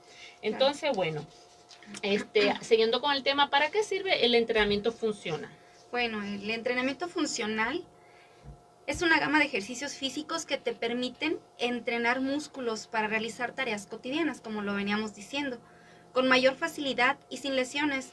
Entonces, 0.40 0.97
bueno, 0.97 1.26
este, 2.02 2.54
siguiendo 2.61 3.00
con 3.00 3.12
el 3.12 3.23
tema, 3.23 3.50
¿para 3.50 3.71
qué 3.71 3.83
sirve 3.83 4.25
el 4.25 4.35
entrenamiento 4.35 4.92
funcional? 4.92 5.50
Bueno, 5.90 6.23
el 6.23 6.50
entrenamiento 6.50 7.09
funcional 7.09 7.85
es 8.87 9.02
una 9.02 9.18
gama 9.18 9.38
de 9.38 9.47
ejercicios 9.47 9.95
físicos 9.95 10.47
que 10.47 10.59
te 10.59 10.73
permiten 10.75 11.38
entrenar 11.59 12.21
músculos 12.21 12.87
para 12.87 13.07
realizar 13.07 13.52
tareas 13.52 13.87
cotidianas, 13.87 14.40
como 14.40 14.62
lo 14.62 14.75
veníamos 14.75 15.14
diciendo, 15.14 15.59
con 16.12 16.28
mayor 16.28 16.57
facilidad 16.57 17.18
y 17.28 17.38
sin 17.38 17.54
lesiones, 17.54 18.12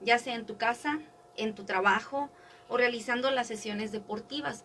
ya 0.00 0.18
sea 0.18 0.34
en 0.34 0.46
tu 0.46 0.56
casa, 0.56 0.98
en 1.36 1.54
tu 1.54 1.64
trabajo 1.64 2.30
o 2.68 2.76
realizando 2.76 3.30
las 3.30 3.46
sesiones 3.46 3.92
deportivas. 3.92 4.64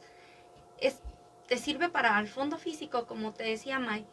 Es, 0.79 0.99
te 1.47 1.57
sirve 1.57 1.89
para 1.89 2.19
el 2.19 2.27
fondo 2.27 2.57
físico, 2.57 3.05
como 3.05 3.33
te 3.33 3.43
decía 3.43 3.79
Mai. 3.79 4.05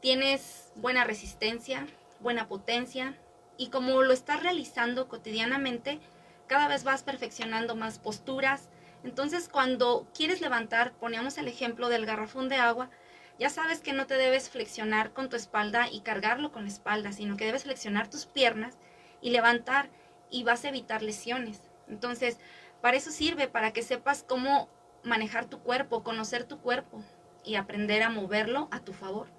Tienes 0.00 0.72
buena 0.74 1.04
resistencia, 1.04 1.86
buena 2.20 2.48
potencia, 2.48 3.16
y 3.58 3.68
como 3.68 4.02
lo 4.02 4.14
estás 4.14 4.42
realizando 4.42 5.08
cotidianamente, 5.08 6.00
cada 6.46 6.68
vez 6.68 6.84
vas 6.84 7.02
perfeccionando 7.02 7.76
más 7.76 7.98
posturas, 7.98 8.70
Entonces, 9.04 9.48
cuando 9.48 10.08
quieres 10.12 10.40
levantar, 10.40 10.92
ponemos 10.92 11.38
el 11.38 11.46
ejemplo 11.46 11.88
del 11.88 12.04
garrafón 12.04 12.48
de 12.48 12.56
agua, 12.56 12.90
ya 13.38 13.48
sabes 13.48 13.80
que 13.80 13.92
no 13.92 14.06
te 14.08 14.14
debes 14.14 14.50
flexionar 14.50 15.12
con 15.12 15.28
tu 15.28 15.36
espalda 15.36 15.88
y 15.88 16.00
cargarlo 16.00 16.50
con 16.50 16.64
la 16.64 16.70
espalda, 16.70 17.12
sino 17.12 17.36
que 17.36 17.44
debes 17.44 17.62
flexionar 17.62 18.10
tus 18.10 18.26
piernas 18.26 18.76
y 19.20 19.30
levantar 19.30 19.90
y 20.30 20.42
vas 20.42 20.64
a 20.64 20.70
evitar 20.70 21.02
lesiones. 21.02 21.60
Entonces, 21.88 22.38
para 22.80 22.96
eso 22.96 23.12
sirve, 23.12 23.46
para 23.46 23.72
que 23.72 23.82
sepas 23.82 24.24
cómo 24.26 24.68
manejar 25.04 25.46
tu 25.46 25.60
cuerpo, 25.60 26.02
conocer 26.02 26.44
tu 26.44 26.58
cuerpo 26.58 27.02
y 27.44 27.54
aprender 27.54 28.02
a 28.02 28.10
moverlo 28.10 28.68
a 28.72 28.80
tu 28.80 28.92
favor. 28.92 29.37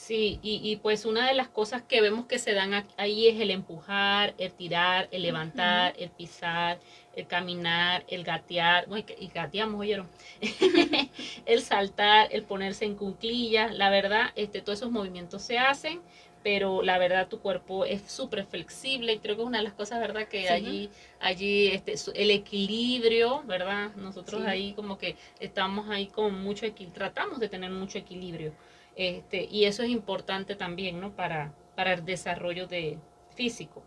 Sí, 0.00 0.40
y, 0.42 0.76
pues 0.76 1.04
una 1.04 1.28
de 1.28 1.34
las 1.34 1.48
cosas 1.48 1.82
que 1.82 2.00
vemos 2.00 2.24
que 2.24 2.38
se 2.38 2.54
dan 2.54 2.86
ahí 2.96 3.28
es 3.28 3.38
el 3.38 3.50
empujar, 3.50 4.34
el 4.38 4.50
tirar, 4.50 5.08
el 5.12 5.22
levantar, 5.22 5.92
el 5.98 6.08
pisar, 6.08 6.80
el 7.14 7.26
caminar, 7.26 8.04
el 8.08 8.24
gatear, 8.24 8.88
y 9.20 9.28
gateamos, 9.28 9.78
oyeron, 9.78 10.08
el 11.46 11.60
saltar, 11.60 12.28
el 12.32 12.44
ponerse 12.44 12.86
en 12.86 12.96
cuclillas, 12.96 13.74
la 13.74 13.90
verdad, 13.90 14.30
este, 14.36 14.62
todos 14.62 14.78
esos 14.78 14.90
movimientos 14.90 15.42
se 15.42 15.58
hacen, 15.58 16.00
pero 16.42 16.82
la 16.82 16.96
verdad 16.96 17.28
tu 17.28 17.40
cuerpo 17.40 17.84
es 17.84 18.00
súper 18.10 18.46
flexible 18.46 19.12
y 19.12 19.18
creo 19.18 19.36
que 19.36 19.42
es 19.42 19.48
una 19.48 19.58
de 19.58 19.64
las 19.64 19.74
cosas, 19.74 20.00
¿verdad? 20.00 20.26
Que 20.28 20.48
allí, 20.48 20.88
allí 21.20 21.68
este, 21.68 21.94
el 22.14 22.30
equilibrio, 22.30 23.42
¿verdad? 23.42 23.94
Nosotros 23.96 24.42
ahí 24.46 24.72
como 24.72 24.96
que 24.96 25.16
estamos 25.40 25.90
ahí 25.90 26.06
con 26.06 26.42
mucho 26.42 26.64
equilibrio, 26.64 26.94
tratamos 26.94 27.38
de 27.38 27.50
tener 27.50 27.70
mucho 27.70 27.98
equilibrio. 27.98 28.54
Este, 29.00 29.48
y 29.50 29.64
eso 29.64 29.82
es 29.82 29.88
importante 29.88 30.56
también, 30.56 31.00
¿no? 31.00 31.16
Para, 31.16 31.54
para 31.74 31.94
el 31.94 32.04
desarrollo 32.04 32.66
de 32.66 32.98
físico. 33.34 33.82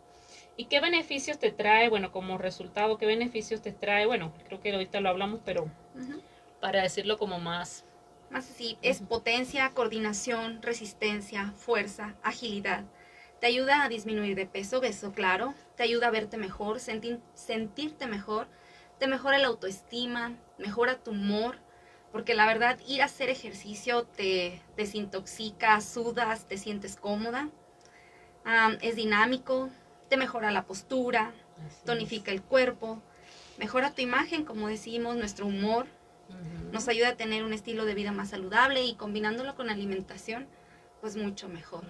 ¿Y 0.58 0.66
qué 0.66 0.80
beneficios 0.80 1.38
te 1.38 1.52
trae? 1.52 1.88
Bueno, 1.88 2.12
como 2.12 2.40
resultado, 2.40 2.98
¿qué 2.98 3.06
beneficios 3.06 3.62
te 3.62 3.72
trae? 3.72 4.08
Bueno, 4.08 4.34
creo 4.48 4.60
que 4.60 4.72
ahorita 4.72 5.02
lo 5.02 5.10
hablamos, 5.10 5.40
pero 5.46 5.70
para 6.60 6.82
decirlo 6.82 7.20
como 7.20 7.38
más 7.38 7.86
más 8.32 8.50
así, 8.50 8.80
es 8.82 9.02
potencia, 9.02 9.70
coordinación, 9.76 10.64
resistencia, 10.64 11.54
fuerza, 11.58 12.16
agilidad. 12.24 12.84
Te 13.40 13.46
ayuda 13.46 13.84
a 13.84 13.90
disminuir 13.90 14.36
de 14.36 14.48
peso, 14.48 14.82
beso 14.82 15.12
claro, 15.12 15.54
te 15.76 15.84
ayuda 15.84 16.08
a 16.08 16.12
verte 16.12 16.38
mejor, 16.38 16.80
sentirte 16.80 18.08
mejor, 18.08 18.48
te 18.98 19.06
mejora 19.06 19.38
la 19.38 19.50
autoestima, 19.50 20.36
mejora 20.58 20.98
tu 20.98 21.12
humor, 21.12 21.60
porque 22.14 22.36
la 22.36 22.46
verdad 22.46 22.80
ir 22.88 23.02
a 23.02 23.06
hacer 23.06 23.30
ejercicio 23.30 24.04
te 24.04 24.62
desintoxica, 24.78 25.82
sudas, 25.82 26.46
te 26.46 26.60
sientes 26.60 26.96
cómoda, 26.96 27.50
es 28.82 28.96
dinámico, 28.96 29.72
te 30.10 30.16
mejora 30.16 30.52
la 30.52 30.64
postura, 30.64 31.34
tonifica 31.86 32.32
el 32.32 32.44
cuerpo, 32.44 33.02
mejora 33.58 33.96
tu 33.96 34.04
imagen, 34.04 34.46
como 34.46 34.68
decimos, 34.68 35.16
nuestro 35.16 35.48
humor, 35.48 35.88
nos 36.72 36.88
ayuda 36.88 37.10
a 37.10 37.16
tener 37.16 37.44
un 37.44 37.52
estilo 37.52 37.84
de 37.84 37.96
vida 37.96 38.12
más 38.12 38.30
saludable 38.30 38.84
y 38.84 38.94
combinándolo 38.94 39.56
con 39.56 39.72
alimentación, 39.72 40.46
pues 41.04 41.18
mucho 41.18 41.50
mejor. 41.50 41.84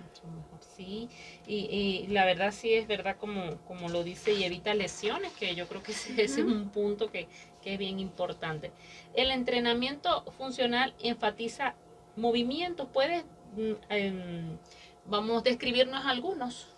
sí. 0.75 1.07
Y, 1.45 2.07
la 2.07 2.25
verdad 2.25 2.51
sí 2.51 2.73
es 2.73 2.87
verdad 2.87 3.15
como, 3.19 3.57
como 3.67 3.87
lo 3.87 4.03
dice 4.03 4.33
y 4.33 4.43
evita 4.43 4.73
lesiones, 4.73 5.31
que 5.33 5.53
yo 5.53 5.67
creo 5.67 5.83
que 5.83 5.91
ese, 5.91 6.19
es 6.19 6.35
un 6.39 6.69
punto 6.69 7.11
que, 7.11 7.27
es 7.63 7.77
bien 7.77 7.99
importante. 7.99 8.71
El 9.13 9.29
entrenamiento 9.29 10.23
funcional 10.35 10.95
enfatiza 10.99 11.75
movimientos. 12.15 12.87
¿Puedes, 12.91 13.23
mm, 13.55 13.73
em, 13.89 14.57
vamos, 15.05 15.43
describirnos 15.43 16.03
algunos? 16.07 16.69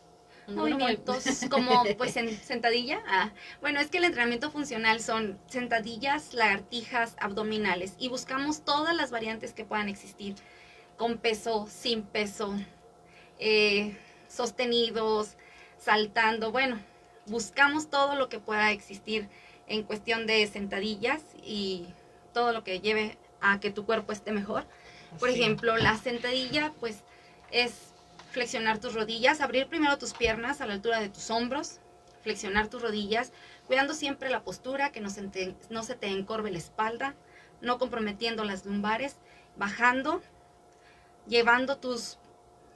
movimientos 0.48 1.24
como 1.50 1.86
pues 1.98 2.18
en 2.18 2.30
sentadilla. 2.38 3.02
Ah, 3.08 3.32
bueno, 3.62 3.80
es 3.80 3.90
que 3.90 3.98
el 4.00 4.04
entrenamiento 4.04 4.52
funcional 4.52 5.00
son 5.00 5.40
sentadillas, 5.48 6.34
lagartijas, 6.34 7.16
abdominales 7.18 7.96
y 7.98 8.10
buscamos 8.10 8.66
todas 8.66 8.94
las 8.94 9.10
variantes 9.10 9.54
que 9.54 9.64
puedan 9.64 9.90
existir, 9.90 10.36
con 10.98 11.18
peso, 11.18 11.68
sin 11.70 12.04
peso, 12.04 12.56
eh, 13.40 13.98
sostenidos, 14.28 15.36
saltando, 15.78 16.52
bueno, 16.52 16.80
buscamos 17.28 17.90
todo 17.90 18.16
lo 18.16 18.30
que 18.30 18.40
pueda 18.40 18.72
existir 18.72 19.30
en 19.68 19.84
cuestión 19.84 20.28
de 20.28 20.46
sentadillas 20.48 21.22
y 21.44 21.88
todo 22.34 22.52
lo 22.52 22.64
que 22.64 22.80
lleve 22.80 23.18
a 23.42 23.60
que 23.60 23.72
tu 23.72 23.86
cuerpo 23.86 24.12
esté 24.12 24.32
mejor. 24.32 24.66
Por 25.20 25.30
ejemplo, 25.30 25.78
la 25.78 25.98
sentadilla 25.98 26.74
pues 26.80 27.04
es 27.52 27.94
flexionar 28.32 28.80
tus 28.80 28.94
rodillas, 28.94 29.40
abrir 29.40 29.68
primero 29.68 29.98
tus 29.98 30.14
piernas 30.14 30.60
a 30.60 30.68
la 30.68 30.74
altura 30.74 31.00
de 31.00 31.10
tus 31.10 31.30
hombros, 31.30 31.80
flexionar 32.22 32.68
tus 32.68 32.82
rodillas, 32.82 33.32
cuidando 33.68 33.94
siempre 33.94 34.30
la 34.30 34.44
postura, 34.44 34.92
que 34.92 35.00
no 35.00 35.10
se 35.10 35.28
te, 35.28 35.56
no 35.70 35.84
se 35.84 35.96
te 35.96 36.08
encorve 36.08 36.52
la 36.52 36.58
espalda, 36.58 37.16
no 37.62 37.78
comprometiendo 37.78 38.44
las 38.44 38.66
lumbares, 38.66 39.16
bajando, 39.56 40.22
llevando 41.28 41.78
tus 41.78 42.18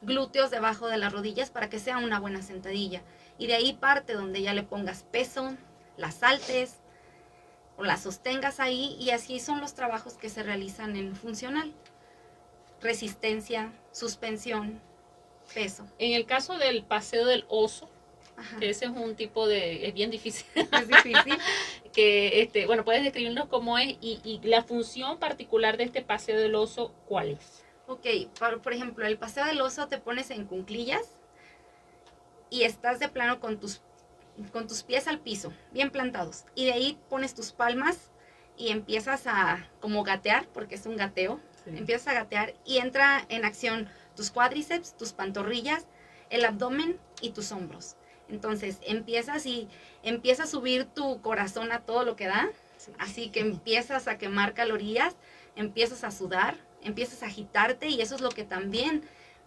glúteos 0.02 0.52
debajo 0.52 0.88
de 0.88 0.98
las 0.98 1.12
rodillas 1.12 1.50
para 1.50 1.70
que 1.70 1.80
sea 1.80 1.98
una 1.98 2.20
buena 2.20 2.42
sentadilla. 2.42 3.02
Y 3.38 3.48
de 3.48 3.56
ahí 3.56 3.74
parte 3.74 4.14
donde 4.14 4.42
ya 4.42 4.54
le 4.54 4.64
pongas 4.64 5.04
peso, 5.04 5.56
las 5.98 6.16
saltes 6.16 6.78
o 7.78 7.84
las 7.84 8.04
sostengas 8.04 8.60
ahí 8.60 8.96
y 9.00 9.12
así 9.12 9.40
son 9.40 9.62
los 9.62 9.74
trabajos 9.74 10.14
que 10.14 10.30
se 10.30 10.44
realizan 10.44 10.96
en 10.96 11.16
funcional. 11.16 11.74
Resistencia, 12.82 13.74
suspensión, 13.92 14.82
peso. 15.54 15.86
En 15.98 16.14
el 16.14 16.26
caso 16.26 16.58
del 16.58 16.84
paseo 16.84 17.26
del 17.26 17.46
oso, 17.50 17.90
ese 18.62 18.86
es 18.86 18.92
un 18.92 19.16
tipo 19.16 19.48
de, 19.48 19.88
es 19.88 19.94
bien 19.94 20.12
difícil. 20.12 20.46
Es 20.56 20.88
difícil. 20.88 21.38
que, 21.94 22.42
este, 22.42 22.66
bueno, 22.66 22.86
puedes 22.86 23.04
describirnos 23.04 23.48
cómo 23.48 23.78
es 23.78 23.98
y, 24.00 24.20
y, 24.24 24.40
la 24.48 24.64
función 24.64 25.18
particular 25.18 25.78
de 25.78 25.86
este 25.86 26.02
paseo 26.02 26.40
del 26.40 26.56
oso, 26.56 26.94
¿cuál 27.08 27.32
es? 27.32 27.66
Ok, 27.90 28.06
por, 28.38 28.62
por 28.62 28.72
ejemplo, 28.72 29.04
el 29.08 29.18
paseo 29.18 29.46
del 29.46 29.60
oso 29.62 29.88
te 29.88 29.98
pones 29.98 30.30
en 30.30 30.46
cunclillas 30.46 31.18
y 32.52 32.62
estás 32.62 33.00
de 33.00 33.10
plano 33.10 33.40
con 33.40 33.60
tus, 33.60 33.82
con 34.52 34.68
tus 34.68 34.84
pies 34.84 35.08
al 35.08 35.20
piso, 35.20 35.52
bien 35.72 35.90
plantados. 35.90 36.46
Y 36.54 36.66
de 36.66 36.74
ahí 36.74 37.00
pones 37.10 37.34
tus 37.34 37.52
palmas 37.52 38.12
y 38.56 38.70
empiezas 38.70 39.26
a 39.26 39.68
como 39.80 40.04
gatear, 40.04 40.48
porque 40.50 40.76
es 40.76 40.86
un 40.86 40.98
gateo. 40.98 41.40
Empiezas 41.66 42.10
a 42.10 42.14
gatear 42.14 42.54
y 42.64 42.78
entra 42.78 43.26
en 43.28 43.44
acción 43.44 43.90
tus 44.16 44.30
cuádriceps, 44.30 44.96
tus 44.96 45.14
pantorrillas, 45.14 45.88
el 46.30 46.46
abdomen 46.46 47.00
y 47.22 47.32
tus 47.32 47.52
hombros. 47.52 47.96
Entonces 48.28 48.78
empiezas 48.84 49.48
y 49.48 49.68
empieza 50.04 50.44
a 50.44 50.48
subir 50.48 50.86
tu 50.86 51.22
corazón 51.22 51.72
a 51.72 51.80
todo 51.80 52.04
lo 52.04 52.16
que 52.16 52.28
da. 52.28 52.52
Así 53.00 53.32
que 53.32 53.40
empiezas 53.40 54.08
a 54.08 54.20
quemar 54.20 54.54
calorías, 54.54 55.16
empiezas 55.56 56.04
a 56.04 56.12
sudar, 56.12 56.69
empiezas 56.84 57.24
a 57.24 57.28
agitarte 57.28 57.88
y 57.88 58.02
eso 58.02 58.16
es 58.16 58.22
lo 58.22 58.30
que 58.30 58.44
también 58.44 59.04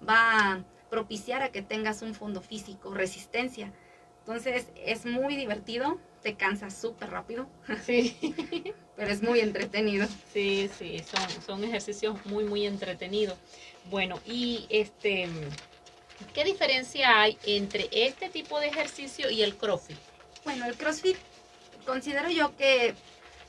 va 0.06 0.52
a 0.52 0.64
propiciar 0.90 1.42
a 1.42 1.50
que 1.50 1.62
tengas 1.62 2.02
un 2.02 2.14
fondo 2.14 2.40
físico, 2.40 2.92
resistencia. 2.92 3.72
Entonces 4.20 4.66
es 4.76 5.04
muy 5.04 5.36
divertido, 5.36 5.98
te 6.22 6.34
cansas 6.34 6.78
súper 6.78 7.10
rápido. 7.10 7.48
Sí. 7.84 8.16
Pero 8.94 9.10
es 9.10 9.22
muy 9.22 9.40
entretenido. 9.40 10.06
Sí, 10.32 10.70
sí, 10.78 10.98
son, 11.00 11.42
son 11.42 11.64
ejercicios 11.64 12.24
muy, 12.26 12.44
muy 12.44 12.66
entretenidos. 12.66 13.38
Bueno, 13.86 14.20
y 14.26 14.66
este, 14.68 15.28
¿qué 16.34 16.44
diferencia 16.44 17.20
hay 17.20 17.38
entre 17.46 17.88
este 17.90 18.28
tipo 18.28 18.60
de 18.60 18.68
ejercicio 18.68 19.30
y 19.30 19.42
el 19.42 19.56
CrossFit? 19.56 19.96
Bueno, 20.44 20.66
el 20.66 20.76
CrossFit 20.76 21.16
considero 21.86 22.30
yo 22.30 22.54
que 22.56 22.94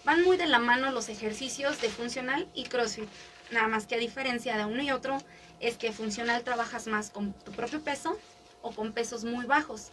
van 0.05 0.23
muy 0.23 0.37
de 0.37 0.47
la 0.47 0.59
mano 0.59 0.91
los 0.91 1.09
ejercicios 1.09 1.81
de 1.81 1.89
funcional 1.89 2.47
y 2.53 2.63
CrossFit. 2.63 3.09
Nada 3.53 3.67
más 3.67 3.85
que 3.85 3.95
a 3.95 3.99
diferencia 3.99 4.57
de 4.57 4.65
uno 4.65 4.81
y 4.81 4.91
otro 4.91 5.17
es 5.59 5.77
que 5.77 5.91
funcional 5.91 6.43
trabajas 6.43 6.87
más 6.87 7.11
con 7.11 7.33
tu 7.33 7.51
propio 7.51 7.81
peso 7.81 8.17
o 8.63 8.71
con 8.71 8.93
pesos 8.93 9.23
muy 9.23 9.45
bajos. 9.45 9.91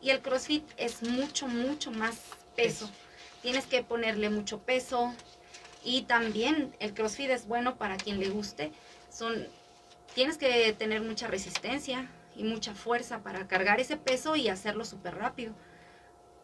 Y 0.00 0.10
el 0.10 0.20
CrossFit 0.20 0.64
es 0.76 1.02
mucho, 1.02 1.48
mucho 1.48 1.90
más 1.90 2.20
peso. 2.54 2.88
Tienes 3.42 3.66
que 3.66 3.82
ponerle 3.82 4.30
mucho 4.30 4.60
peso. 4.60 5.12
Y 5.82 6.02
también 6.02 6.74
el 6.78 6.94
CrossFit 6.94 7.30
es 7.30 7.46
bueno 7.46 7.76
para 7.76 7.96
quien 7.96 8.20
le 8.20 8.28
guste. 8.28 8.72
Son 9.10 9.48
tienes 10.14 10.38
que 10.38 10.72
tener 10.72 11.02
mucha 11.02 11.26
resistencia 11.26 12.08
y 12.36 12.44
mucha 12.44 12.74
fuerza 12.74 13.22
para 13.22 13.48
cargar 13.48 13.80
ese 13.80 13.96
peso 13.96 14.36
y 14.36 14.48
hacerlo 14.48 14.84
súper 14.84 15.16
rápido. 15.16 15.54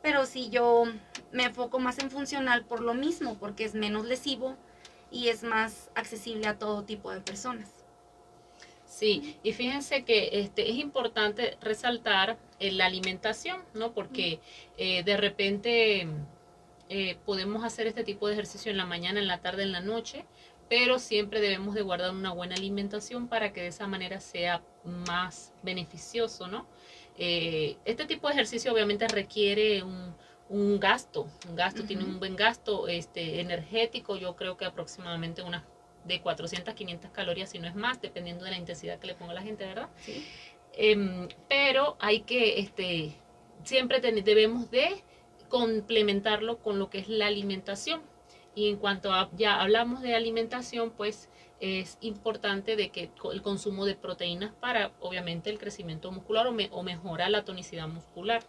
Pero 0.03 0.27
si 0.27 0.51
yo 0.51 0.85
me 1.33 1.45
enfoco 1.45 1.79
más 1.79 1.99
en 1.99 2.11
funcional 2.11 2.65
por 2.65 2.81
lo 2.81 2.95
mismo, 2.95 3.39
porque 3.39 3.65
es 3.65 3.75
menos 3.75 4.07
lesivo 4.07 4.57
y 5.11 5.29
es 5.29 5.43
más 5.43 5.91
accesible 5.95 6.47
a 6.47 6.59
todo 6.59 6.85
tipo 6.85 7.11
de 7.11 7.21
personas. 7.21 7.77
Sí, 8.87 9.37
y 9.43 9.53
fíjense 9.53 10.05
que 10.05 10.31
este, 10.33 10.71
es 10.71 10.77
importante 10.77 11.59
resaltar 11.61 12.39
eh, 12.61 12.73
la 12.73 12.87
alimentación, 12.87 13.61
¿no? 13.75 13.93
Porque 13.93 14.41
eh, 14.79 15.03
de 15.03 15.17
repente 15.17 16.09
eh, 16.89 17.19
podemos 17.27 17.65
hacer 17.65 17.87
este 17.89 18.05
tipo 18.05 18.27
de 18.27 18.35
ejercicio 18.35 18.71
en 18.71 18.79
la 18.79 18.87
mañana, 18.87 19.21
en 19.21 19.27
la 19.27 19.39
tarde, 19.39 19.65
en 19.65 19.73
la 19.73 19.81
noche, 19.81 20.25
pero 20.69 20.99
siempre 20.99 21.41
debemos 21.41 21.75
de 21.75 21.83
guardar 21.83 22.13
una 22.13 22.33
buena 22.33 22.55
alimentación 22.55 23.29
para 23.29 23.53
que 23.53 23.63
de 23.63 23.69
esa 23.69 23.87
manera 23.87 24.21
sea 24.21 24.63
más 24.85 25.53
beneficioso, 25.63 26.47
¿no? 26.49 26.67
Este 27.19 28.05
tipo 28.07 28.29
de 28.29 28.35
ejercicio 28.35 28.73
obviamente 28.73 29.09
requiere 29.09 29.83
un, 29.83 30.15
un 30.49 30.79
gasto, 30.79 31.27
un 31.49 31.57
gasto, 31.57 31.85
tiene 31.85 32.05
un 32.05 32.19
buen 32.21 32.37
gasto 32.37 32.87
este, 32.89 33.41
energético, 33.41 34.17
yo 34.17 34.37
creo 34.37 34.57
que 34.57 34.65
aproximadamente 34.65 35.43
unas 35.43 35.65
de 36.05 36.21
400, 36.21 36.75
500 36.75 37.11
calorías, 37.11 37.51
si 37.51 37.59
no 37.59 37.67
es 37.67 37.75
más, 37.75 38.01
dependiendo 38.01 38.45
de 38.45 38.53
la 38.53 38.57
intensidad 38.59 38.99
que 39.01 39.09
le 39.09 39.15
ponga 39.15 39.35
la 39.35 39.43
gente, 39.43 39.67
¿verdad? 39.67 39.89
Sí. 40.03 40.25
Em, 40.75 41.29
pero 41.49 41.97
hay 41.99 42.21
que, 42.21 42.61
este, 42.61 43.13
siempre 43.65 44.01
debemos 44.01 44.71
de 44.71 45.03
complementarlo 45.49 46.59
con 46.59 46.79
lo 46.79 46.91
que 46.91 46.99
es 46.99 47.09
la 47.09 47.27
alimentación. 47.27 48.03
Y 48.55 48.69
en 48.71 48.77
cuanto 48.77 49.13
a, 49.13 49.29
ya 49.37 49.61
hablamos 49.61 50.01
de 50.01 50.15
alimentación, 50.15 50.91
pues 50.91 51.29
es 51.61 51.99
importante 52.01 52.77
de 52.77 52.91
que 52.91 53.11
el 53.33 53.43
consumo 53.43 53.85
de 53.85 53.95
proteínas 53.97 54.53
para, 54.61 54.93
obviamente, 55.01 55.51
el 55.51 55.59
crecimiento 55.59 56.11
muscular 56.13 56.47
o, 56.47 56.53
me- 56.53 56.69
o 56.73 56.83
mejora 56.83 57.29
la 57.29 57.45
tonicidad 57.45 57.89
muscular. 57.89 58.43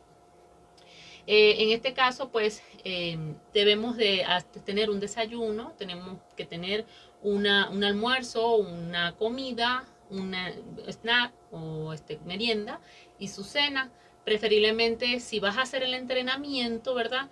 Eh, 1.27 1.63
en 1.63 1.71
este 1.71 1.93
caso, 1.93 2.29
pues 2.29 2.63
em, 2.85 3.35
debemos 3.53 3.97
de 3.97 4.25
tener 4.65 4.89
un 4.89 4.99
desayuno, 5.01 5.73
tenemos 5.77 6.17
que 6.37 6.45
tener 6.45 6.85
una, 7.21 7.69
un 7.69 7.83
almuerzo, 7.83 8.55
una 8.55 9.13
comida, 9.17 9.85
una 10.09 10.53
snack 10.87 11.33
o 11.51 11.93
este, 11.93 12.19
merienda 12.25 12.79
y 13.19 13.27
su 13.27 13.43
cena. 13.43 13.91
Preferiblemente, 14.23 15.19
si 15.19 15.39
vas 15.39 15.57
a 15.57 15.61
hacer 15.61 15.83
el 15.83 15.93
entrenamiento, 15.93 16.93
¿verdad? 16.93 17.29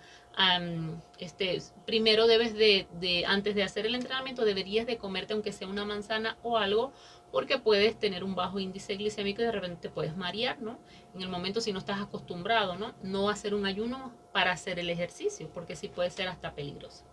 Este, 1.18 1.62
primero 1.86 2.26
debes 2.26 2.54
de, 2.54 2.86
de, 3.00 3.24
antes 3.26 3.54
de 3.54 3.62
hacer 3.62 3.86
el 3.86 3.94
entrenamiento, 3.94 4.44
deberías 4.44 4.86
de 4.86 4.98
comerte 4.98 5.32
aunque 5.32 5.52
sea 5.52 5.68
una 5.68 5.86
manzana 5.86 6.36
o 6.42 6.58
algo, 6.58 6.92
porque 7.36 7.58
puedes 7.58 7.98
tener 7.98 8.24
un 8.24 8.34
bajo 8.34 8.58
índice 8.60 8.94
glicémico 8.94 9.42
y 9.42 9.44
de 9.44 9.52
repente 9.52 9.76
te 9.76 9.90
puedes 9.90 10.16
marear, 10.16 10.58
¿no? 10.62 10.78
En 11.14 11.20
el 11.20 11.28
momento 11.28 11.60
si 11.60 11.70
no 11.70 11.78
estás 11.78 12.00
acostumbrado, 12.00 12.76
¿no? 12.76 12.94
No 13.02 13.28
hacer 13.28 13.52
un 13.52 13.66
ayuno 13.66 14.14
para 14.32 14.52
hacer 14.52 14.78
el 14.78 14.88
ejercicio, 14.88 15.50
porque 15.52 15.76
sí 15.76 15.88
puede 15.88 16.08
ser 16.08 16.28
hasta 16.28 16.54
peligroso. 16.54 17.04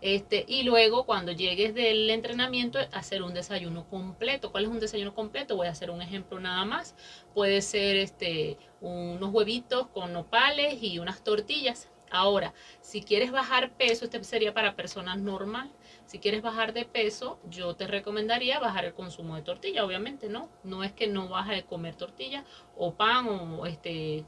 Este, 0.00 0.44
y 0.46 0.62
luego 0.62 1.06
cuando 1.06 1.32
llegues 1.32 1.74
del 1.74 2.08
entrenamiento, 2.08 2.78
hacer 2.92 3.24
un 3.24 3.34
desayuno 3.34 3.88
completo. 3.88 4.52
¿Cuál 4.52 4.66
es 4.66 4.70
un 4.70 4.78
desayuno 4.78 5.12
completo? 5.12 5.56
Voy 5.56 5.66
a 5.66 5.70
hacer 5.70 5.90
un 5.90 6.02
ejemplo 6.02 6.38
nada 6.38 6.64
más. 6.64 6.94
Puede 7.34 7.60
ser 7.60 7.96
este, 7.96 8.58
unos 8.80 9.34
huevitos 9.34 9.88
con 9.88 10.12
nopales 10.12 10.80
y 10.84 11.00
unas 11.00 11.24
tortillas. 11.24 11.90
Ahora, 12.12 12.54
si 12.80 13.02
quieres 13.02 13.32
bajar 13.32 13.72
peso, 13.72 14.04
este 14.04 14.22
sería 14.22 14.54
para 14.54 14.76
personas 14.76 15.18
normal. 15.18 15.72
Si 16.06 16.18
quieres 16.18 16.42
bajar 16.42 16.72
de 16.72 16.84
peso, 16.84 17.40
yo 17.48 17.74
te 17.76 17.86
recomendaría 17.86 18.60
bajar 18.60 18.84
el 18.84 18.94
consumo 18.94 19.36
de 19.36 19.42
tortilla, 19.42 19.84
obviamente, 19.84 20.28
¿no? 20.28 20.50
No 20.62 20.84
es 20.84 20.92
que 20.92 21.06
no 21.06 21.28
vas 21.28 21.48
a 21.50 21.62
comer 21.62 21.96
tortilla 21.96 22.44
o 22.76 22.94
pan 22.94 23.26
o 23.28 23.66
este 23.66 24.24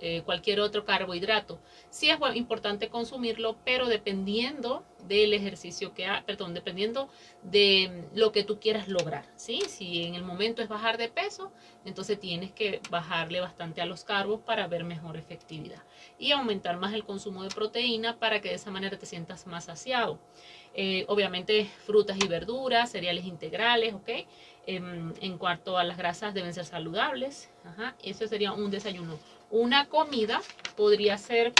eh, 0.00 0.22
cualquier 0.24 0.60
otro 0.60 0.84
carbohidrato. 0.84 1.58
Sí 1.88 2.10
es 2.10 2.18
importante 2.34 2.88
consumirlo, 2.88 3.56
pero 3.64 3.86
dependiendo 3.86 4.84
del 5.06 5.32
ejercicio 5.32 5.94
que 5.94 6.06
ha, 6.06 6.24
perdón, 6.26 6.52
dependiendo 6.52 7.08
de 7.42 8.04
lo 8.14 8.32
que 8.32 8.44
tú 8.44 8.58
quieras 8.58 8.88
lograr, 8.88 9.24
¿sí? 9.36 9.62
Si 9.68 10.02
en 10.02 10.14
el 10.14 10.24
momento 10.24 10.62
es 10.62 10.68
bajar 10.68 10.98
de 10.98 11.08
peso, 11.08 11.52
entonces 11.84 12.18
tienes 12.18 12.52
que 12.52 12.80
bajarle 12.90 13.40
bastante 13.40 13.80
a 13.80 13.86
los 13.86 14.04
carbos 14.04 14.40
para 14.40 14.66
ver 14.66 14.84
mejor 14.84 15.16
efectividad 15.16 15.82
y 16.18 16.32
aumentar 16.32 16.76
más 16.76 16.92
el 16.92 17.04
consumo 17.04 17.42
de 17.42 17.50
proteína 17.50 18.18
para 18.18 18.40
que 18.40 18.48
de 18.50 18.56
esa 18.56 18.70
manera 18.70 18.98
te 18.98 19.06
sientas 19.06 19.46
más 19.46 19.64
saciado. 19.64 20.18
Eh, 20.74 21.06
obviamente 21.08 21.70
frutas 21.86 22.18
y 22.22 22.28
verduras, 22.28 22.90
cereales 22.90 23.24
integrales, 23.24 23.94
¿ok? 23.94 24.10
En, 24.66 25.14
en 25.20 25.38
cuanto 25.38 25.78
a 25.78 25.84
las 25.84 25.96
grasas 25.96 26.34
deben 26.34 26.52
ser 26.52 26.66
saludables, 26.66 27.48
eso 28.02 28.26
sería 28.26 28.52
un 28.52 28.70
desayuno. 28.70 29.18
Una 29.50 29.88
comida 29.88 30.42
podría 30.76 31.18
ser, 31.18 31.52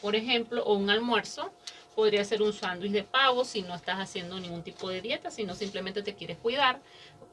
por 0.00 0.16
ejemplo, 0.16 0.64
o 0.64 0.74
un 0.74 0.90
almuerzo, 0.90 1.52
podría 1.94 2.24
ser 2.24 2.42
un 2.42 2.52
sándwich 2.52 2.92
de 2.92 3.02
pavo 3.04 3.44
si 3.44 3.62
no 3.62 3.74
estás 3.74 3.98
haciendo 3.98 4.38
ningún 4.38 4.62
tipo 4.62 4.88
de 4.88 5.00
dieta, 5.00 5.30
sino 5.30 5.54
simplemente 5.54 6.02
te 6.02 6.14
quieres 6.14 6.38
cuidar, 6.38 6.80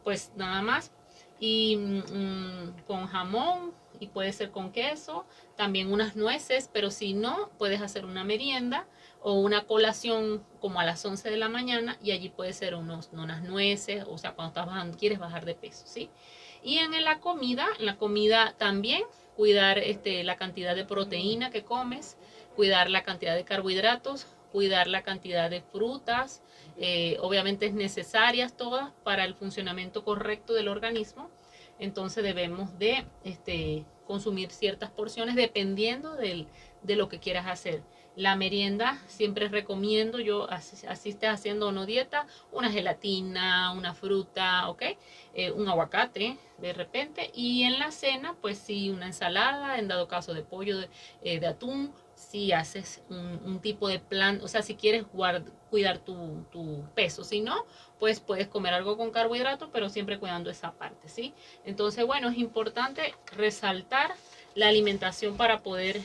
pues 0.03 0.31
nada 0.35 0.61
más. 0.61 0.91
Y 1.39 1.75
mm, 1.75 2.83
con 2.87 3.07
jamón 3.07 3.73
y 3.99 4.07
puede 4.07 4.33
ser 4.33 4.51
con 4.51 4.71
queso, 4.71 5.25
también 5.55 5.91
unas 5.91 6.15
nueces, 6.15 6.69
pero 6.71 6.91
si 6.91 7.13
no, 7.13 7.49
puedes 7.57 7.81
hacer 7.81 8.05
una 8.05 8.23
merienda 8.23 8.87
o 9.21 9.33
una 9.33 9.65
colación 9.65 10.43
como 10.59 10.79
a 10.79 10.85
las 10.85 11.05
11 11.05 11.29
de 11.29 11.37
la 11.37 11.49
mañana 11.49 11.97
y 12.01 12.11
allí 12.11 12.29
puede 12.29 12.53
ser 12.53 12.75
unos, 12.75 13.09
unas 13.13 13.43
nueces, 13.43 14.05
o 14.07 14.17
sea, 14.17 14.33
cuando 14.33 14.49
estás 14.49 14.65
bajando, 14.65 14.97
quieres 14.97 15.19
bajar 15.19 15.45
de 15.45 15.55
peso, 15.55 15.85
¿sí? 15.87 16.09
Y 16.63 16.77
en 16.77 17.03
la 17.03 17.19
comida, 17.19 17.67
en 17.79 17.85
la 17.85 17.97
comida 17.97 18.55
también 18.57 19.03
cuidar 19.35 19.79
este, 19.79 20.23
la 20.23 20.37
cantidad 20.37 20.75
de 20.75 20.85
proteína 20.85 21.49
que 21.49 21.63
comes, 21.63 22.17
cuidar 22.55 22.89
la 22.89 23.03
cantidad 23.03 23.35
de 23.35 23.43
carbohidratos, 23.43 24.27
cuidar 24.51 24.87
la 24.87 25.01
cantidad 25.01 25.49
de 25.49 25.61
frutas, 25.61 26.43
eh, 26.77 27.17
obviamente 27.21 27.65
es 27.65 27.73
necesarias 27.73 28.55
todas 28.55 28.91
para 29.03 29.25
el 29.25 29.33
funcionamiento 29.33 30.03
correcto 30.03 30.53
del 30.53 30.67
organismo. 30.67 31.29
Entonces 31.79 32.23
debemos 32.23 32.77
de 32.77 33.05
este, 33.23 33.85
consumir 34.05 34.51
ciertas 34.51 34.91
porciones 34.91 35.35
dependiendo 35.35 36.15
de 36.15 36.95
lo 36.95 37.09
que 37.09 37.19
quieras 37.19 37.47
hacer. 37.47 37.81
La 38.15 38.35
merienda 38.35 39.01
siempre 39.07 39.47
recomiendo, 39.47 40.19
yo 40.19 40.47
así, 40.51 40.85
estés 41.09 41.29
haciendo 41.29 41.69
o 41.69 41.71
no 41.71 41.87
dieta, 41.87 42.27
una 42.51 42.71
gelatina, 42.71 43.71
una 43.71 43.95
fruta, 43.95 44.69
¿ok? 44.69 44.83
Eh, 45.33 45.51
un 45.51 45.67
aguacate 45.67 46.37
de 46.59 46.73
repente. 46.73 47.31
Y 47.33 47.63
en 47.63 47.79
la 47.79 47.91
cena, 47.91 48.35
pues 48.39 48.59
sí, 48.59 48.91
una 48.91 49.07
ensalada, 49.07 49.79
en 49.79 49.87
dado 49.87 50.07
caso 50.07 50.33
de 50.35 50.43
pollo, 50.43 50.77
de, 50.77 50.89
eh, 51.23 51.43
atún, 51.45 51.91
si 52.15 52.51
haces 52.51 53.01
un, 53.09 53.59
tipo 53.61 53.87
de 53.87 53.99
plan, 53.99 54.39
o 54.43 54.47
sea, 54.47 54.61
si 54.61 54.75
quieres 54.75 55.05
cuidar 55.69 55.99
tu, 55.99 56.45
tu, 56.51 56.83
peso, 56.93 57.23
si 57.23 57.41
no, 57.41 57.65
pues 57.99 58.19
puedes 58.19 58.47
comer 58.47 58.73
algo 58.73 58.97
con 58.97 59.11
carbohidratos, 59.11 59.69
pero 59.73 59.89
siempre 59.89 60.19
cuidando 60.19 60.49
esa 60.49 60.73
parte, 60.73 61.09
¿sí? 61.09 61.33
Entonces, 61.65 62.05
bueno, 62.05 62.29
es 62.29 62.37
importante 62.37 63.15
resaltar 63.35 64.13
la 64.55 64.67
alimentación 64.67 65.35
para 65.37 65.63
poder 65.63 66.01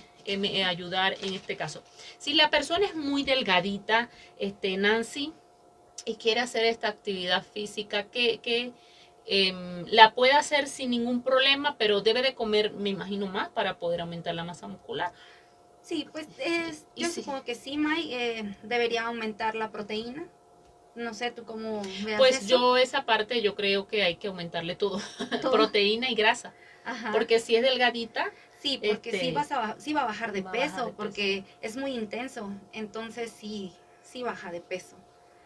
ayudar 0.64 1.16
en 1.22 1.34
este 1.34 1.56
caso. 1.56 1.82
Si 2.18 2.34
la 2.34 2.50
persona 2.50 2.86
es 2.86 2.94
muy 2.94 3.22
delgadita, 3.22 4.10
este, 4.38 4.76
Nancy, 4.76 5.32
y 6.04 6.16
quiere 6.16 6.40
hacer 6.40 6.64
esta 6.64 6.88
actividad 6.88 7.44
física, 7.44 8.04
que, 8.04 8.38
que 8.38 8.72
eh, 9.26 9.84
la 9.88 10.14
puede 10.14 10.32
hacer 10.32 10.68
sin 10.68 10.90
ningún 10.90 11.22
problema, 11.22 11.76
pero 11.76 12.00
debe 12.00 12.22
de 12.22 12.34
comer, 12.34 12.72
me 12.72 12.90
imagino, 12.90 13.26
más 13.26 13.48
para 13.48 13.78
poder 13.78 14.00
aumentar 14.00 14.34
la 14.34 14.44
masa 14.44 14.68
muscular. 14.68 15.12
Sí, 15.82 16.06
pues 16.12 16.26
es, 16.38 16.86
yo 16.96 17.08
sí. 17.08 17.22
supongo 17.22 17.44
que 17.44 17.54
sí, 17.54 17.76
May, 17.76 18.12
eh, 18.12 18.56
debería 18.62 19.06
aumentar 19.06 19.54
la 19.54 19.70
proteína. 19.70 20.26
No 20.94 21.14
sé, 21.14 21.30
¿tú 21.30 21.44
cómo 21.44 21.82
veas 22.04 22.18
Pues 22.18 22.38
eso? 22.38 22.48
yo 22.48 22.76
esa 22.76 23.04
parte 23.04 23.40
yo 23.40 23.54
creo 23.54 23.86
que 23.86 24.02
hay 24.02 24.16
que 24.16 24.28
aumentarle 24.28 24.74
todo, 24.74 25.00
¿Todo? 25.42 25.52
proteína 25.52 26.10
y 26.10 26.14
grasa. 26.14 26.52
Ajá. 26.84 27.12
Porque 27.12 27.38
si 27.38 27.54
es 27.54 27.62
delgadita, 27.62 28.30
Sí, 28.58 28.78
porque 28.78 29.10
este, 29.10 29.20
sí, 29.20 29.32
vas 29.32 29.52
a, 29.52 29.76
sí 29.78 29.92
va 29.92 30.02
a 30.02 30.06
bajar 30.06 30.32
de, 30.32 30.42
peso, 30.42 30.52
a 30.52 30.60
bajar 30.60 30.86
de 30.86 30.92
porque 30.92 31.44
es 31.60 31.76
muy 31.76 31.92
intenso. 31.92 32.52
Entonces 32.72 33.30
sí, 33.30 33.72
sí 34.02 34.22
baja 34.22 34.50
de 34.50 34.60
peso. 34.60 34.96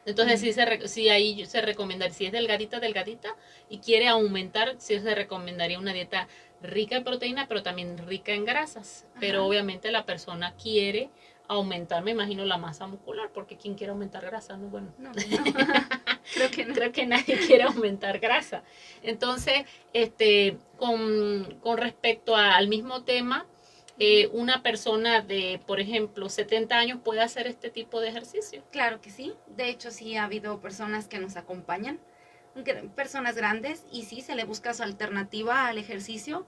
Entonces 0.05 0.40
sí, 0.40 0.53
se, 0.53 0.88
sí 0.88 1.09
ahí 1.09 1.46
se 1.46 1.61
recomendaría, 1.61 2.14
si 2.14 2.27
es 2.27 2.33
delgadita, 2.33 2.81
delgadita 2.81 3.37
y 3.68 3.79
quiere 3.79 4.09
aumentar, 4.09 4.75
sí 4.79 4.98
se 4.98 5.14
recomendaría 5.14 5.79
una 5.79 5.92
dieta 5.92 6.27
rica 6.61 6.96
en 6.96 7.05
proteína, 7.05 7.46
pero 7.46 7.62
también 7.62 7.98
rica 7.98 8.33
en 8.33 8.44
grasas. 8.44 9.05
Ajá. 9.11 9.20
Pero 9.20 9.46
obviamente 9.46 9.92
la 9.92 10.05
persona 10.05 10.55
quiere 10.61 11.11
aumentar, 11.53 12.03
me 12.03 12.11
imagino, 12.12 12.45
la 12.45 12.59
masa 12.59 12.87
muscular, 12.87 13.31
porque 13.33 13.57
quien 13.57 13.75
quiere 13.75 13.93
aumentar 13.93 14.25
grasa, 14.25 14.57
no, 14.57 14.69
bueno. 14.69 14.93
No, 14.99 15.11
no. 15.11 15.15
creo 16.35 16.51
que 16.51 16.65
no. 16.65 16.75
Creo 16.75 16.93
que 16.93 17.07
nadie 17.07 17.38
quiere 17.47 17.65
aumentar 17.65 18.19
grasa. 18.19 18.62
Entonces, 19.03 19.65
este, 19.93 20.59
con, 20.77 21.59
con 21.61 21.79
respecto 21.79 22.37
a, 22.37 22.57
al 22.57 22.69
mismo 22.69 23.05
tema, 23.05 23.47
eh, 23.99 24.29
una 24.33 24.62
persona 24.62 25.21
de, 25.21 25.61
por 25.67 25.79
ejemplo, 25.79 26.29
70 26.29 26.77
años 26.77 26.99
puede 27.05 27.21
hacer 27.21 27.47
este 27.47 27.71
tipo 27.71 28.01
de 28.01 28.09
ejercicio. 28.09 28.65
Claro 28.71 29.01
que 29.01 29.11
sí. 29.11 29.35
De 29.47 29.69
hecho, 29.69 29.91
sí 29.91 30.17
ha 30.17 30.25
habido 30.25 30.61
personas 30.61 31.09
que 31.09 31.19
nos 31.19 31.37
acompañan, 31.37 32.01
personas 32.97 33.37
grandes, 33.37 33.85
y 33.93 34.05
sí 34.05 34.21
se 34.21 34.35
le 34.35 34.45
busca 34.45 34.75
su 34.75 34.83
alternativa 34.83 35.69
al 35.69 35.79
ejercicio 35.79 36.47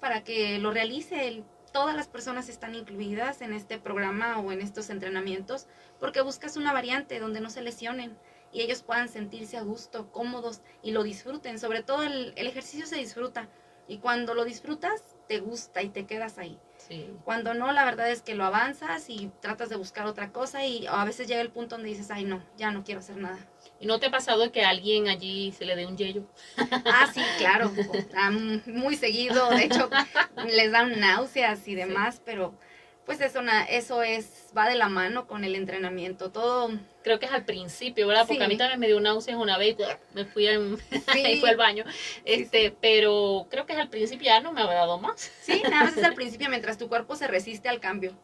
para 0.00 0.22
que 0.24 0.58
lo 0.58 0.70
realice. 0.70 1.26
El, 1.26 1.44
todas 1.74 1.96
las 1.96 2.06
personas 2.06 2.48
están 2.48 2.76
incluidas 2.76 3.42
en 3.42 3.52
este 3.52 3.80
programa 3.80 4.38
o 4.38 4.52
en 4.52 4.60
estos 4.60 4.90
entrenamientos 4.90 5.66
porque 5.98 6.20
buscas 6.20 6.56
una 6.56 6.72
variante 6.72 7.18
donde 7.18 7.40
no 7.40 7.50
se 7.50 7.62
lesionen 7.62 8.16
y 8.52 8.60
ellos 8.60 8.84
puedan 8.84 9.08
sentirse 9.08 9.56
a 9.56 9.62
gusto, 9.62 10.12
cómodos 10.12 10.60
y 10.84 10.92
lo 10.92 11.02
disfruten. 11.02 11.58
Sobre 11.58 11.82
todo 11.82 12.04
el, 12.04 12.32
el 12.36 12.46
ejercicio 12.46 12.86
se 12.86 12.94
disfruta 12.94 13.48
y 13.88 13.98
cuando 13.98 14.34
lo 14.34 14.44
disfrutas 14.44 15.02
te 15.26 15.40
gusta 15.40 15.82
y 15.82 15.88
te 15.88 16.06
quedas 16.06 16.38
ahí. 16.38 16.60
Sí. 16.76 17.12
Cuando 17.24 17.54
no, 17.54 17.72
la 17.72 17.84
verdad 17.84 18.08
es 18.08 18.22
que 18.22 18.36
lo 18.36 18.44
avanzas 18.44 19.10
y 19.10 19.32
tratas 19.40 19.68
de 19.68 19.74
buscar 19.74 20.06
otra 20.06 20.30
cosa 20.30 20.64
y 20.64 20.86
a 20.86 21.04
veces 21.04 21.26
llega 21.26 21.40
el 21.40 21.50
punto 21.50 21.74
donde 21.74 21.88
dices, 21.90 22.12
ay 22.12 22.22
no, 22.22 22.40
ya 22.56 22.70
no 22.70 22.84
quiero 22.84 23.00
hacer 23.00 23.16
nada. 23.16 23.38
¿Y 23.80 23.86
no 23.86 23.98
te 24.00 24.06
ha 24.06 24.10
pasado 24.10 24.50
que 24.52 24.64
a 24.64 24.70
alguien 24.70 25.08
allí 25.08 25.52
se 25.52 25.64
le 25.64 25.76
dé 25.76 25.86
un 25.86 25.96
yello? 25.96 26.22
Ah, 26.86 27.10
sí, 27.12 27.20
claro, 27.38 27.72
muy 28.66 28.96
seguido, 28.96 29.50
de 29.50 29.64
hecho 29.64 29.90
les 30.46 30.72
dan 30.72 30.98
náuseas 31.00 31.66
y 31.68 31.74
demás, 31.74 32.22
pero 32.24 32.54
pues 33.04 33.20
eso, 33.20 33.42
eso 33.68 34.02
es, 34.02 34.46
va 34.56 34.66
de 34.66 34.76
la 34.76 34.88
mano 34.88 35.26
con 35.26 35.44
el 35.44 35.54
entrenamiento. 35.56 36.30
Todo, 36.30 36.70
Creo 37.02 37.18
que 37.18 37.26
es 37.26 37.32
al 37.32 37.44
principio, 37.44 38.06
¿verdad? 38.06 38.22
Porque 38.26 38.38
Sí. 38.38 38.44
a 38.44 38.48
mí 38.48 38.56
también 38.56 38.80
me 38.80 38.86
dio 38.86 38.98
náuseas 38.98 39.36
una 39.36 39.58
vez 39.58 39.76
y 39.78 40.14
me 40.14 40.24
fui, 40.24 40.46
al- 40.48 40.78
Sí. 41.12 41.22
y 41.32 41.36
fui 41.40 41.50
al 41.50 41.56
baño. 41.58 41.84
Este, 42.24 42.74
pero 42.80 43.46
creo 43.50 43.66
que 43.66 43.74
es 43.74 43.78
al 43.78 43.90
principio 43.90 44.24
ya 44.24 44.40
no 44.40 44.52
me 44.52 44.62
había 44.62 44.74
dado 44.76 44.98
más. 44.98 45.30
sí, 45.42 45.62
nada 45.68 45.84
más 45.84 45.96
es 45.98 46.04
al 46.04 46.14
principio 46.14 46.48
mientras 46.48 46.78
tu 46.78 46.88
cuerpo 46.88 47.14
se 47.16 47.26
resiste 47.26 47.68
al 47.68 47.78
cambio 47.80 48.14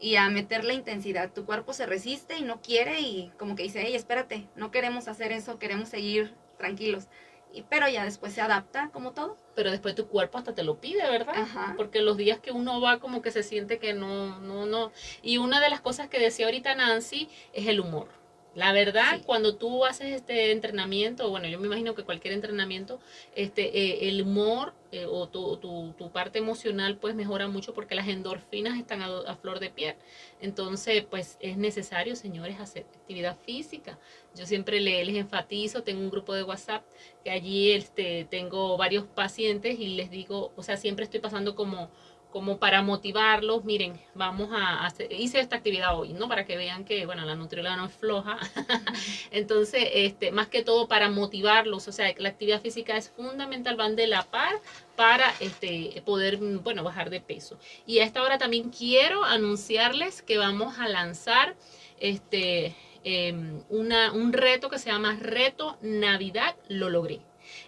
y 0.00 0.16
a 0.16 0.28
meter 0.28 0.64
la 0.64 0.74
intensidad. 0.74 1.32
Tu 1.32 1.44
cuerpo 1.44 1.72
se 1.72 1.86
resiste 1.86 2.36
y 2.36 2.42
no 2.42 2.60
quiere 2.60 3.00
y 3.00 3.32
como 3.38 3.56
que 3.56 3.62
dice, 3.62 3.82
hey, 3.84 3.94
espérate, 3.94 4.48
no 4.54 4.70
queremos 4.70 5.08
hacer 5.08 5.32
eso, 5.32 5.58
queremos 5.58 5.88
seguir 5.88 6.34
tranquilos. 6.58 7.06
Y, 7.52 7.62
pero 7.62 7.88
ya 7.88 8.04
después 8.04 8.32
se 8.32 8.40
adapta 8.40 8.90
como 8.92 9.12
todo. 9.12 9.38
Pero 9.54 9.70
después 9.70 9.94
tu 9.94 10.08
cuerpo 10.08 10.36
hasta 10.36 10.54
te 10.54 10.62
lo 10.62 10.78
pide, 10.78 11.08
¿verdad? 11.08 11.34
Ajá. 11.36 11.74
Porque 11.76 12.02
los 12.02 12.16
días 12.16 12.38
que 12.40 12.52
uno 12.52 12.80
va 12.80 12.98
como 12.98 13.22
que 13.22 13.30
se 13.30 13.42
siente 13.42 13.78
que 13.78 13.94
no, 13.94 14.38
no, 14.40 14.66
no. 14.66 14.92
Y 15.22 15.38
una 15.38 15.60
de 15.60 15.70
las 15.70 15.80
cosas 15.80 16.08
que 16.08 16.18
decía 16.18 16.46
ahorita 16.46 16.74
Nancy 16.74 17.28
es 17.54 17.66
el 17.66 17.80
humor. 17.80 18.08
La 18.56 18.72
verdad, 18.72 19.18
Sí. 19.18 19.22
cuando 19.26 19.56
tú 19.56 19.84
haces 19.84 20.12
este 20.14 20.50
entrenamiento, 20.50 21.28
bueno, 21.28 21.46
yo 21.46 21.58
me 21.60 21.66
imagino 21.66 21.94
que 21.94 22.04
cualquier 22.04 22.32
entrenamiento, 22.32 22.98
este, 23.34 23.78
eh, 23.78 24.08
el 24.08 24.22
humor 24.22 24.72
eh, 24.92 25.04
o 25.06 25.28
tu, 25.28 25.58
tu, 25.58 25.92
tu 25.98 26.10
parte 26.10 26.38
emocional 26.38 26.96
pues 26.96 27.14
mejora 27.14 27.48
mucho 27.48 27.74
porque 27.74 27.94
las 27.94 28.08
endorfinas 28.08 28.78
están 28.78 29.02
a, 29.02 29.08
a 29.26 29.36
flor 29.36 29.60
de 29.60 29.68
piel. 29.68 29.96
Entonces, 30.40 31.04
pues 31.04 31.36
es 31.40 31.58
necesario, 31.58 32.16
señores, 32.16 32.58
hacer 32.58 32.84
actividad 32.94 33.36
física. 33.44 33.98
Yo 34.34 34.46
siempre 34.46 34.80
le- 34.80 35.04
les 35.04 35.16
enfatizo, 35.16 35.82
tengo 35.82 36.00
un 36.00 36.10
grupo 36.10 36.32
de 36.34 36.42
WhatsApp 36.42 36.82
que 37.24 37.30
allí 37.30 37.72
este, 37.72 38.26
tengo 38.30 38.78
varios 38.78 39.04
pacientes 39.04 39.78
y 39.78 39.88
les 39.96 40.10
digo, 40.10 40.52
o 40.56 40.62
sea, 40.62 40.78
siempre 40.78 41.04
estoy 41.04 41.20
pasando 41.20 41.54
como 41.54 41.90
como 42.36 42.58
para 42.58 42.82
motivarlos, 42.82 43.64
miren, 43.64 43.98
vamos 44.12 44.50
a 44.52 44.84
hacer, 44.84 45.10
hice 45.10 45.40
esta 45.40 45.56
actividad 45.56 45.98
hoy, 45.98 46.12
¿no? 46.12 46.28
Para 46.28 46.44
que 46.44 46.58
vean 46.58 46.84
que, 46.84 47.06
bueno, 47.06 47.24
la 47.24 47.34
nutrióloga 47.34 47.76
no 47.76 47.86
es 47.86 47.94
floja. 47.94 48.36
Entonces, 49.30 49.88
este, 49.94 50.32
más 50.32 50.46
que 50.48 50.62
todo 50.62 50.86
para 50.86 51.08
motivarlos, 51.08 51.88
o 51.88 51.92
sea, 51.92 52.12
la 52.18 52.28
actividad 52.28 52.60
física 52.60 52.94
es 52.98 53.08
fundamental, 53.08 53.76
van 53.76 53.96
de 53.96 54.06
la 54.06 54.22
par 54.22 54.60
para 54.96 55.32
este, 55.40 56.02
poder, 56.04 56.36
bueno, 56.36 56.84
bajar 56.84 57.08
de 57.08 57.22
peso. 57.22 57.58
Y 57.86 58.00
a 58.00 58.04
esta 58.04 58.22
hora 58.22 58.36
también 58.36 58.68
quiero 58.68 59.24
anunciarles 59.24 60.20
que 60.20 60.36
vamos 60.36 60.78
a 60.78 60.88
lanzar 60.88 61.56
este, 62.00 62.74
em, 63.02 63.62
una, 63.70 64.12
un 64.12 64.34
reto 64.34 64.68
que 64.68 64.78
se 64.78 64.90
llama 64.90 65.16
Reto 65.18 65.78
Navidad 65.80 66.54
Lo 66.68 66.90
Logré. 66.90 67.22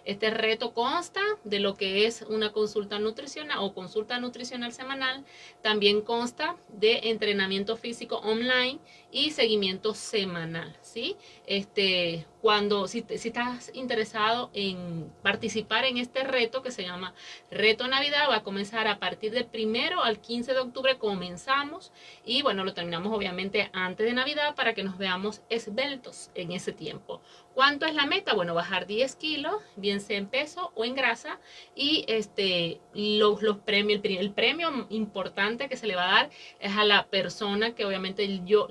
Este 0.05 0.29
reto 0.29 0.73
consta 0.73 1.21
de 1.43 1.59
lo 1.59 1.75
que 1.75 2.05
es 2.05 2.23
una 2.23 2.51
consulta 2.51 2.99
nutricional 2.99 3.59
o 3.59 3.73
consulta 3.73 4.19
nutricional 4.19 4.71
semanal. 4.71 5.25
También 5.61 6.01
consta 6.01 6.55
de 6.69 7.09
entrenamiento 7.09 7.77
físico 7.77 8.17
online 8.17 8.79
y 9.11 9.31
seguimiento 9.31 9.93
semanal, 9.93 10.75
¿sí? 10.81 11.15
Este, 11.47 12.25
cuando, 12.41 12.87
si, 12.87 13.03
si 13.17 13.29
estás 13.29 13.71
interesado 13.73 14.49
en 14.53 15.11
participar 15.23 15.85
en 15.85 15.97
este 15.97 16.23
reto 16.23 16.61
que 16.61 16.71
se 16.71 16.83
llama 16.83 17.13
Reto 17.49 17.87
Navidad, 17.87 18.29
va 18.29 18.37
a 18.37 18.43
comenzar 18.43 18.87
a 18.87 18.99
partir 18.99 19.31
del 19.31 19.45
primero 19.45 20.03
al 20.03 20.19
15 20.19 20.53
de 20.53 20.59
octubre, 20.59 20.97
comenzamos 20.97 21.91
y 22.23 22.41
bueno, 22.41 22.63
lo 22.63 22.73
terminamos 22.73 23.15
obviamente 23.15 23.69
antes 23.73 24.05
de 24.05 24.13
Navidad 24.13 24.55
para 24.55 24.73
que 24.73 24.83
nos 24.83 24.97
veamos 24.97 25.41
esbeltos 25.49 26.29
en 26.35 26.51
ese 26.51 26.71
tiempo. 26.71 27.21
¿Cuánto 27.59 27.85
es 27.85 27.93
la 27.93 28.05
meta? 28.05 28.33
Bueno, 28.35 28.53
bajar 28.53 28.87
10 28.87 29.15
kilos, 29.17 29.61
bien 29.75 29.99
sea 29.99 30.17
en 30.17 30.27
peso 30.27 30.71
o 30.75 30.85
en 30.85 30.95
grasa. 30.95 31.39
Y 31.75 32.05
este, 32.07 32.79
los, 32.93 33.41
los 33.41 33.57
premios, 33.57 33.99
el, 34.03 34.31
premio 34.31 34.87
importante 34.89 35.67
que 35.67 35.75
se 35.75 35.85
le 35.85 35.97
va 35.97 36.09
a 36.09 36.13
dar 36.13 36.29
es 36.61 36.77
a 36.77 36.85
la 36.85 37.07
persona 37.07 37.75
que 37.75 37.83
obviamente 37.83 38.41
yo 38.45 38.67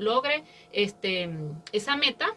este, 0.72 1.30
esa 1.72 1.96
meta. 1.96 2.28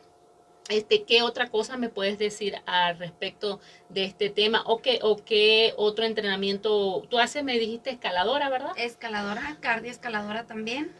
este, 0.68 1.04
¿qué 1.04 1.22
otra 1.22 1.48
cosa 1.48 1.76
me 1.76 1.88
puedes 1.88 2.18
decir 2.18 2.56
al 2.66 2.98
respecto 2.98 3.60
de 3.88 4.04
este 4.04 4.30
tema? 4.30 4.62
¿O 4.66 4.80
qué, 4.80 5.00
o 5.02 5.16
qué 5.16 5.74
otro 5.76 6.04
entrenamiento 6.04 7.02
tú 7.10 7.18
haces? 7.18 7.44
Me 7.44 7.58
dijiste 7.58 7.90
escaladora, 7.90 8.48
¿verdad? 8.48 8.72
escaladora, 8.76 9.58
cardioescaladora 9.60 10.46
también. 10.46 10.92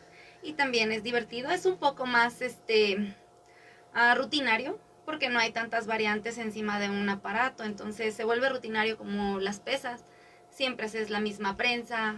Y 0.42 0.54
también 0.54 0.90
es 0.90 1.02
divertido, 1.02 1.50
es 1.50 1.66
un 1.66 1.76
poco 1.76 2.06
más 2.06 2.40
este 2.40 3.14
ah, 3.92 4.14
rutinario, 4.14 4.78
porque 5.10 5.28
no 5.28 5.40
hay 5.40 5.50
tantas 5.50 5.88
variantes 5.88 6.38
encima 6.38 6.78
de 6.78 6.88
un 6.88 7.08
aparato, 7.08 7.64
entonces 7.64 8.14
se 8.14 8.22
vuelve 8.22 8.48
rutinario 8.48 8.96
como 8.96 9.40
las 9.40 9.58
pesas, 9.58 10.04
siempre 10.50 10.86
haces 10.86 11.10
la 11.10 11.18
misma 11.18 11.56
prensa, 11.56 12.14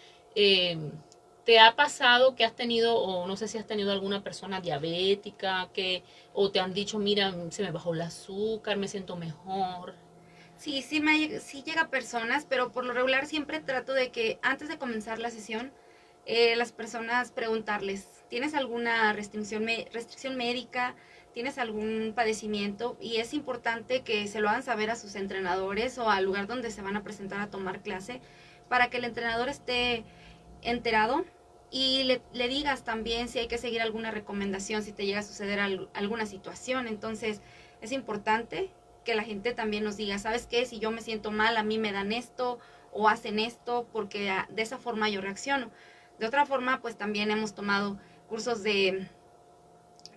¿Te 1.46 1.60
ha 1.60 1.76
pasado 1.76 2.36
que 2.36 2.46
has 2.46 2.56
tenido, 2.56 2.96
o 2.96 3.28
no 3.28 3.36
sé 3.36 3.50
si 3.50 3.58
has 3.58 3.68
tenido 3.68 3.92
alguna 3.92 4.24
persona 4.24 4.62
diabética, 4.62 5.70
que, 5.74 6.04
o 6.34 6.52
te 6.52 6.62
han 6.62 6.74
dicho, 6.74 7.00
mira, 7.00 7.34
se 7.50 7.64
me 7.64 7.72
bajó 7.72 7.94
el 7.94 8.02
azúcar, 8.02 8.78
me 8.78 8.88
siento 8.88 9.18
mejor? 9.18 9.94
Sí, 10.58 10.82
sí, 10.82 11.02
me, 11.02 11.42
sí 11.42 11.62
llega 11.64 11.90
personas, 11.90 12.46
pero 12.48 12.72
por 12.72 12.86
lo 12.86 12.94
regular 12.94 13.26
siempre 13.26 13.60
trato 13.60 13.94
de 13.94 14.12
que 14.12 14.40
antes 14.42 14.70
de 14.70 14.78
comenzar 14.78 15.20
la 15.20 15.30
sesión, 15.30 15.74
eh, 16.26 16.56
las 16.56 16.72
personas 16.72 17.32
preguntarles, 17.32 18.24
¿tienes 18.30 18.54
alguna 18.54 19.12
restricción, 19.12 19.66
restricción 19.92 20.38
médica? 20.38 20.96
¿Tienes 21.34 21.58
algún 21.58 22.14
padecimiento? 22.16 22.96
Y 23.02 23.18
es 23.18 23.34
importante 23.34 24.04
que 24.04 24.28
se 24.28 24.40
lo 24.40 24.48
hagan 24.48 24.64
saber 24.64 24.90
a 24.90 24.96
sus 24.96 25.16
entrenadores 25.16 25.98
o 25.98 26.10
al 26.10 26.24
lugar 26.24 26.48
donde 26.48 26.72
se 26.72 26.82
van 26.82 26.96
a 26.96 27.04
presentar 27.04 27.42
a 27.42 27.50
tomar 27.50 27.82
clase 27.82 28.22
para 28.70 28.90
que 28.90 28.98
el 28.98 29.04
entrenador 29.04 29.50
esté 29.50 30.06
enterado 30.62 31.26
y 31.74 32.04
le, 32.04 32.48
digas 32.48 32.84
también 32.84 33.28
si 33.28 33.40
hay 33.40 33.48
que 33.48 33.58
seguir 33.58 33.82
alguna 33.82 34.12
recomendación, 34.12 34.84
si 34.84 34.92
te 34.92 35.08
llega 35.08 35.22
a 35.22 35.24
suceder 35.24 35.60
alguna 35.60 36.28
situación. 36.28 36.88
Entonces, 36.88 37.42
es 37.82 37.92
importante 37.92 38.70
que 39.04 39.16
la 39.16 39.24
gente 39.24 39.56
también 39.56 39.84
nos 39.84 39.98
diga, 39.98 40.20
¿sabes 40.20 40.46
qué? 40.46 40.68
Si 40.68 40.78
yo 40.78 40.92
me 40.92 41.02
siento 41.02 41.32
mal, 41.32 41.58
a 41.58 41.64
mí 41.64 41.80
me 41.80 41.92
dan 41.92 42.12
esto 42.12 42.60
o 42.92 43.10
hacen 43.10 43.40
esto, 43.40 43.88
porque 43.92 44.32
de 44.50 44.62
esa 44.62 44.78
forma 44.78 45.10
yo 45.10 45.20
reacciono. 45.20 45.72
De 46.20 46.28
otra 46.28 46.46
forma, 46.46 46.80
pues 46.80 46.96
también 46.96 47.32
hemos 47.32 47.56
tomado 47.56 47.98
cursos 48.30 48.62
de 48.62 49.08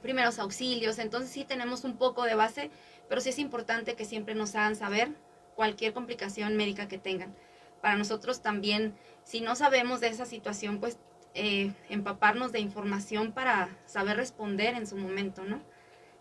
primeros 0.02 0.38
auxilios, 0.38 0.98
entonces 0.98 1.30
sí 1.30 1.44
tenemos 1.44 1.84
un 1.84 1.96
poco 1.96 2.24
de 2.24 2.34
base, 2.34 2.70
pero 3.08 3.22
sí 3.22 3.30
es 3.30 3.38
importante 3.38 3.94
que 3.94 4.04
siempre 4.04 4.34
nos 4.34 4.54
hagan 4.54 4.76
saber 4.76 5.08
cualquier 5.54 5.94
complicación 5.94 6.54
médica 6.54 6.86
que 6.86 6.98
tengan. 6.98 7.34
Para 7.80 7.96
nosotros 7.96 8.42
también, 8.42 8.94
si 9.24 9.40
no 9.40 9.56
sabemos 9.56 10.00
de 10.00 10.08
esa 10.08 10.26
situación, 10.26 10.80
pues 10.80 10.98
eh, 11.38 11.74
empaparnos 11.90 12.50
de 12.50 12.60
información 12.60 13.30
para 13.30 13.68
saber 13.84 14.16
responder 14.16 14.74
en 14.74 14.86
su 14.86 14.96
momento, 14.96 15.44
¿no? 15.44 15.60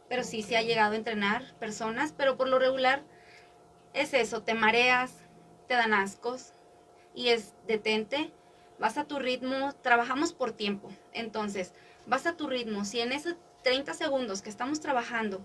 Pero 0.10 0.26
sí, 0.26 0.44
se 0.44 0.58
ha 0.58 0.62
llegado 0.62 0.92
a 0.92 0.98
entrenar 0.98 1.56
personas, 1.56 2.14
pero 2.16 2.36
por 2.36 2.50
lo 2.50 2.60
regular 2.60 3.02
es 3.94 4.14
eso, 4.14 4.44
te 4.44 4.54
mareas, 4.54 5.14
te 5.70 5.76
dan 5.76 5.94
ascos 5.94 6.52
y 7.14 7.30
es 7.30 7.54
detente, 7.66 8.34
vas 8.78 8.98
a 8.98 9.06
tu 9.06 9.18
ritmo, 9.18 9.74
trabajamos 9.82 10.34
por 10.34 10.52
tiempo, 10.52 10.90
entonces 11.14 11.74
vas 12.06 12.26
a 12.26 12.36
tu 12.36 12.48
ritmo, 12.48 12.84
si 12.84 13.00
en 13.00 13.14
esos 13.14 13.38
30 13.64 13.94
segundos 13.94 14.42
que 14.42 14.50
estamos 14.50 14.82
trabajando, 14.82 15.40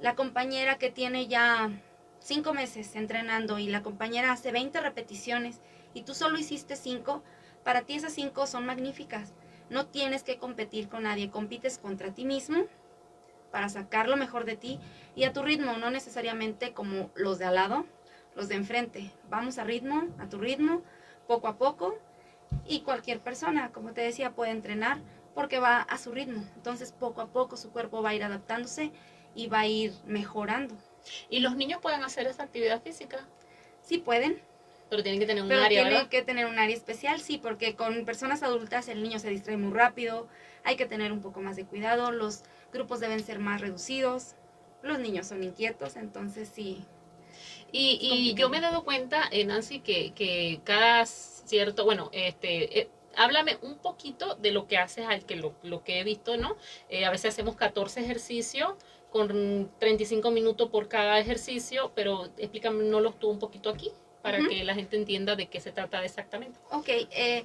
la 0.00 0.14
compañera 0.14 0.78
que 0.78 0.90
tiene 0.90 1.28
ya 1.28 1.70
5 2.20 2.54
meses 2.54 2.96
entrenando 2.96 3.58
y 3.58 3.68
la 3.68 3.82
compañera 3.82 4.32
hace 4.32 4.52
20 4.52 4.80
repeticiones 4.80 5.60
y 5.92 6.04
tú 6.04 6.14
solo 6.14 6.38
hiciste 6.38 6.76
5, 6.76 7.22
para 7.64 7.82
ti 7.82 7.94
esas 7.94 8.12
cinco 8.12 8.46
son 8.46 8.66
magníficas. 8.66 9.32
No 9.70 9.86
tienes 9.86 10.22
que 10.22 10.38
competir 10.38 10.88
con 10.88 11.04
nadie, 11.04 11.30
compites 11.30 11.78
contra 11.78 12.12
ti 12.12 12.24
mismo 12.24 12.64
para 13.50 13.68
sacar 13.68 14.08
lo 14.08 14.16
mejor 14.16 14.44
de 14.44 14.56
ti 14.56 14.80
y 15.14 15.24
a 15.24 15.32
tu 15.32 15.42
ritmo, 15.42 15.76
no 15.76 15.90
necesariamente 15.90 16.72
como 16.72 17.10
los 17.14 17.38
de 17.38 17.44
al 17.44 17.54
lado, 17.54 17.86
los 18.34 18.48
de 18.48 18.56
enfrente. 18.56 19.12
Vamos 19.28 19.58
a 19.58 19.64
ritmo, 19.64 20.08
a 20.18 20.28
tu 20.28 20.38
ritmo, 20.38 20.82
poco 21.26 21.48
a 21.48 21.56
poco 21.56 21.98
y 22.66 22.80
cualquier 22.80 23.20
persona, 23.20 23.70
como 23.72 23.92
te 23.92 24.00
decía, 24.00 24.32
puede 24.32 24.50
entrenar 24.50 25.00
porque 25.34 25.58
va 25.58 25.80
a 25.80 25.98
su 25.98 26.12
ritmo. 26.12 26.44
Entonces, 26.56 26.92
poco 26.92 27.20
a 27.20 27.28
poco 27.28 27.56
su 27.56 27.70
cuerpo 27.70 28.02
va 28.02 28.10
a 28.10 28.14
ir 28.14 28.24
adaptándose 28.24 28.92
y 29.34 29.48
va 29.48 29.60
a 29.60 29.66
ir 29.66 29.92
mejorando. 30.04 30.76
¿Y 31.30 31.40
los 31.40 31.56
niños 31.56 31.80
pueden 31.80 32.04
hacer 32.04 32.26
esa 32.26 32.42
actividad 32.42 32.82
física? 32.82 33.26
Sí 33.82 33.98
pueden. 33.98 34.40
Pero 34.92 35.02
tienen 35.02 35.20
que 35.20 35.26
tener 35.26 35.42
un 35.42 35.48
Pero 35.48 35.62
área, 35.62 35.88
tiene 35.88 36.08
que 36.10 36.20
tener 36.20 36.44
un 36.44 36.58
área 36.58 36.76
especial, 36.76 37.18
sí, 37.18 37.38
porque 37.38 37.74
con 37.74 38.04
personas 38.04 38.42
adultas 38.42 38.88
el 38.88 39.02
niño 39.02 39.18
se 39.18 39.30
distrae 39.30 39.56
muy 39.56 39.72
rápido, 39.72 40.28
hay 40.64 40.76
que 40.76 40.84
tener 40.84 41.12
un 41.12 41.22
poco 41.22 41.40
más 41.40 41.56
de 41.56 41.64
cuidado, 41.64 42.12
los 42.12 42.42
grupos 42.74 43.00
deben 43.00 43.24
ser 43.24 43.38
más 43.38 43.62
reducidos, 43.62 44.34
los 44.82 44.98
niños 44.98 45.28
son 45.28 45.42
inquietos, 45.42 45.96
entonces 45.96 46.50
sí. 46.54 46.84
Y, 47.72 48.00
y 48.02 48.34
yo 48.34 48.50
me 48.50 48.58
he 48.58 48.60
dado 48.60 48.84
cuenta, 48.84 49.22
eh, 49.30 49.46
Nancy, 49.46 49.80
que, 49.80 50.12
que 50.12 50.60
cada 50.62 51.06
cierto, 51.06 51.86
bueno, 51.86 52.10
este... 52.12 52.80
Eh, 52.80 52.90
háblame 53.16 53.56
un 53.62 53.76
poquito 53.78 54.34
de 54.36 54.52
lo 54.52 54.66
que 54.66 54.76
haces, 54.76 55.06
al 55.06 55.24
que 55.24 55.36
lo, 55.36 55.54
lo 55.62 55.84
que 55.84 56.00
he 56.00 56.04
visto, 56.04 56.36
¿no? 56.36 56.56
Eh, 56.90 57.06
a 57.06 57.10
veces 57.10 57.32
hacemos 57.32 57.56
14 57.56 58.00
ejercicios 58.00 58.74
con 59.10 59.70
35 59.78 60.30
minutos 60.30 60.68
por 60.70 60.88
cada 60.88 61.18
ejercicio, 61.18 61.92
pero 61.94 62.30
explícame, 62.36 62.84
¿no 62.84 63.00
los 63.00 63.18
tú 63.18 63.30
un 63.30 63.38
poquito 63.38 63.70
aquí? 63.70 63.90
Para 64.22 64.38
que 64.38 64.64
la 64.64 64.74
gente 64.74 64.96
entienda 64.96 65.36
de 65.36 65.46
qué 65.46 65.60
se 65.60 65.72
trata 65.72 66.04
exactamente. 66.04 66.58
Ok, 66.70 66.88
eh, 66.88 67.42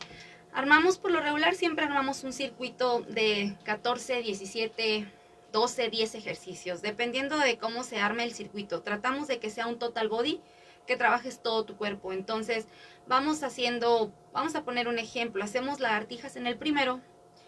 armamos 0.53 0.97
por 0.97 1.11
lo 1.11 1.19
regular, 1.19 1.55
siempre 1.55 1.85
armamos 1.85 2.23
un 2.23 2.33
circuito 2.33 3.01
de 3.01 3.55
14, 3.63 4.21
17, 4.21 5.07
12, 5.51 5.89
10 5.89 6.15
ejercicios, 6.15 6.81
dependiendo 6.81 7.37
de 7.37 7.57
cómo 7.57 7.83
se 7.83 7.99
arme 7.99 8.23
el 8.23 8.33
circuito. 8.33 8.81
Tratamos 8.81 9.27
de 9.27 9.39
que 9.39 9.49
sea 9.49 9.67
un 9.67 9.79
total 9.79 10.07
body, 10.07 10.39
que 10.85 10.95
trabajes 10.95 11.41
todo 11.41 11.65
tu 11.65 11.75
cuerpo. 11.77 12.13
Entonces, 12.13 12.67
vamos 13.07 13.43
haciendo, 13.43 14.13
vamos 14.33 14.55
a 14.55 14.63
poner 14.63 14.87
un 14.87 14.99
ejemplo, 14.99 15.43
hacemos 15.43 15.79
lagartijas 15.79 16.35
en 16.35 16.47
el 16.47 16.57
primero, 16.57 17.01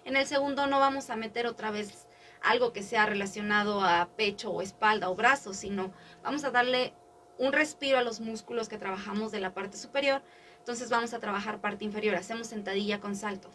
en 0.06 0.16
el 0.16 0.26
segundo 0.26 0.68
no 0.68 0.80
vamos 0.80 1.10
a 1.10 1.16
meter 1.16 1.46
otra 1.46 1.72
vez 1.72 2.08
algo 2.42 2.74
que 2.74 2.84
sea 2.84 3.06
relacionado 3.06 3.84
a 3.84 4.08
pecho 4.16 4.50
o 4.52 4.62
espalda 4.62 5.10
o 5.10 5.16
brazos, 5.16 5.58
sino 5.58 5.92
vamos 6.24 6.44
a 6.44 6.52
darle 6.52 6.94
un 7.40 7.54
respiro 7.54 7.98
a 7.98 8.04
los 8.04 8.20
músculos 8.20 8.68
que 8.68 8.78
trabajamos 8.78 9.32
de 9.32 9.40
la 9.40 9.54
parte 9.54 9.78
superior, 9.78 10.22
entonces 10.60 10.90
vamos 10.90 11.14
a 11.14 11.20
trabajar 11.20 11.62
parte 11.62 11.86
inferior, 11.86 12.16
hacemos 12.16 12.48
sentadilla 12.48 13.00
con 13.00 13.16
salto. 13.16 13.50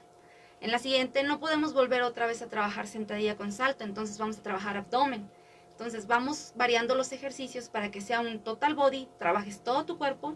En 0.61 0.73
la 0.73 0.79
siguiente 0.79 1.23
no 1.23 1.39
podemos 1.39 1.75
volver 1.75 2.03
otra 2.03 2.27
vez 2.27 2.41
a 2.41 2.49
trabajar 2.49 2.87
sentadilla 2.87 3.37
con 3.37 3.53
salto, 3.53 3.85
entonces 3.85 4.17
vamos 4.19 4.39
a 4.39 4.43
trabajar 4.43 4.79
abdomen. 4.79 5.29
Entonces 5.73 6.07
vamos 6.07 6.53
variando 6.57 6.95
los 6.95 7.13
ejercicios 7.13 7.69
para 7.69 7.91
que 7.91 8.01
sea 8.01 8.21
un 8.21 8.39
total 8.39 8.75
body, 8.75 9.07
trabajes 9.19 9.63
todo 9.63 9.85
tu 9.85 9.99
cuerpo 9.99 10.35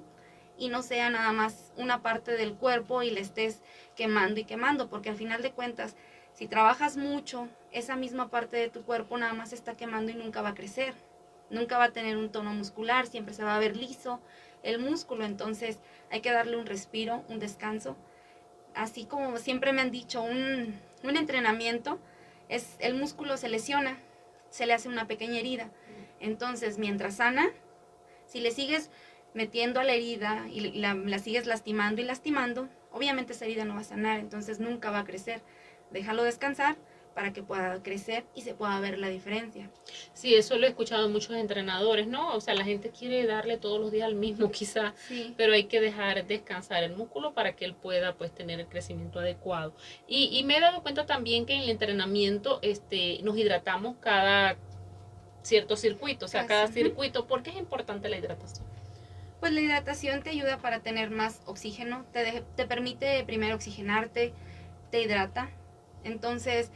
y 0.58 0.68
no 0.68 0.82
sea 0.82 1.08
nada 1.08 1.32
más 1.32 1.72
una 1.76 2.02
parte 2.02 2.32
del 2.32 2.54
cuerpo 2.54 3.02
y 3.02 3.10
le 3.10 3.20
estés 3.20 3.62
quemando 3.96 4.40
y 4.40 4.44
quemando, 4.44 4.90
porque 4.90 5.08
al 5.08 5.16
final 5.16 5.40
de 5.40 5.52
cuentas, 5.52 5.96
si 6.34 6.48
trabajas 6.48 6.98
mucho, 6.98 7.48
esa 7.72 7.96
misma 7.96 8.28
parte 8.28 8.58
de 8.58 8.68
tu 8.68 8.82
cuerpo 8.82 9.16
nada 9.16 9.32
más 9.32 9.54
está 9.54 9.74
quemando 9.74 10.12
y 10.12 10.16
nunca 10.16 10.42
va 10.42 10.50
a 10.50 10.54
crecer 10.54 10.94
nunca 11.50 11.78
va 11.78 11.84
a 11.84 11.92
tener 11.92 12.16
un 12.16 12.30
tono 12.30 12.52
muscular, 12.52 13.06
siempre 13.06 13.34
se 13.34 13.44
va 13.44 13.56
a 13.56 13.58
ver 13.58 13.76
liso 13.76 14.20
el 14.62 14.78
músculo, 14.78 15.24
entonces 15.24 15.78
hay 16.10 16.20
que 16.20 16.32
darle 16.32 16.56
un 16.56 16.66
respiro, 16.66 17.24
un 17.28 17.38
descanso. 17.38 17.96
Así 18.74 19.04
como 19.04 19.36
siempre 19.38 19.72
me 19.72 19.80
han 19.80 19.90
dicho, 19.90 20.22
un, 20.22 20.74
entrenamiento 21.02 21.98
es 22.48 22.76
el 22.78 22.94
músculo 22.94 23.36
se 23.36 23.48
lesiona, 23.48 23.98
se 24.50 24.66
le 24.66 24.74
hace 24.74 24.88
una 24.88 25.06
pequeña 25.06 25.38
herida. 25.38 25.70
Entonces, 26.20 26.78
mientras 26.78 27.16
sana, 27.16 27.48
si 28.26 28.40
le 28.40 28.50
sigues 28.50 28.90
metiendo 29.34 29.80
a 29.80 29.84
la 29.84 29.92
herida 29.92 30.46
y 30.50 30.60
la, 30.78 30.94
la, 30.94 31.18
sigues 31.18 31.46
lastimando 31.46 32.00
y 32.00 32.04
lastimando, 32.04 32.68
obviamente 32.92 33.32
esa 33.32 33.44
herida 33.44 33.64
no 33.64 33.74
va 33.74 33.80
a 33.80 33.84
sanar, 33.84 34.18
entonces 34.18 34.58
nunca 34.58 34.90
va 34.90 35.00
a 35.00 35.04
crecer. 35.04 35.42
Déjalo 35.90 36.24
descansar 36.24 36.76
para 37.18 37.32
que 37.32 37.42
pueda 37.42 37.82
crecer 37.82 38.26
y 38.32 38.42
se 38.42 38.54
pueda 38.54 38.78
ver 38.78 38.96
la 38.96 39.08
diferencia. 39.08 39.68
Sí, 40.12 40.36
eso 40.36 40.56
lo 40.56 40.66
he 40.66 40.68
escuchado 40.68 41.06
en 41.06 41.12
muchos 41.12 41.34
entrenadores, 41.34 42.06
¿no? 42.06 42.32
O 42.32 42.40
sea, 42.40 42.54
la 42.54 42.62
gente 42.62 42.90
quiere 42.90 43.26
darle 43.26 43.56
todos 43.56 43.80
los 43.80 43.90
días 43.90 44.06
al 44.06 44.14
mismo 44.14 44.50
quizá, 44.52 44.94
pero 45.36 45.52
hay 45.52 45.64
que 45.64 45.80
dejar 45.80 46.24
descansar 46.28 46.84
el 46.84 46.94
músculo 46.94 47.34
para 47.34 47.56
que 47.56 47.64
él 47.64 47.74
pueda 47.74 48.14
pues 48.14 48.30
tener 48.32 48.60
el 48.60 48.68
crecimiento 48.68 49.18
adecuado. 49.18 49.74
Y, 50.06 50.44
me 50.44 50.58
he 50.58 50.60
dado 50.60 50.80
cuenta 50.82 51.06
también 51.06 51.44
que 51.44 51.54
en 51.54 51.62
el 51.62 51.70
entrenamiento 51.70 52.60
este, 52.62 53.18
nos 53.24 53.36
hidratamos 53.36 53.96
cada 53.96 54.56
cierto 55.42 55.76
circuito, 55.76 56.26
o 56.26 56.28
sea, 56.28 56.46
cada 56.46 56.68
circuito. 56.68 57.26
¿Por 57.26 57.42
qué 57.42 57.50
es 57.50 57.56
importante 57.56 58.08
la 58.08 58.18
hidratación? 58.18 58.64
Pues 59.40 59.50
la 59.50 59.60
hidratación 59.60 60.22
te 60.22 60.30
ayuda 60.30 60.58
para 60.58 60.82
tener 60.82 61.10
más 61.10 61.40
oxígeno, 61.46 62.04
te, 62.12 62.44
te 62.54 62.64
permite 62.64 63.24
primero 63.24 63.56
oxigenarte, 63.56 64.32
te 64.92 65.02
hidrata. 65.02 65.50
Entonces, 66.04 66.70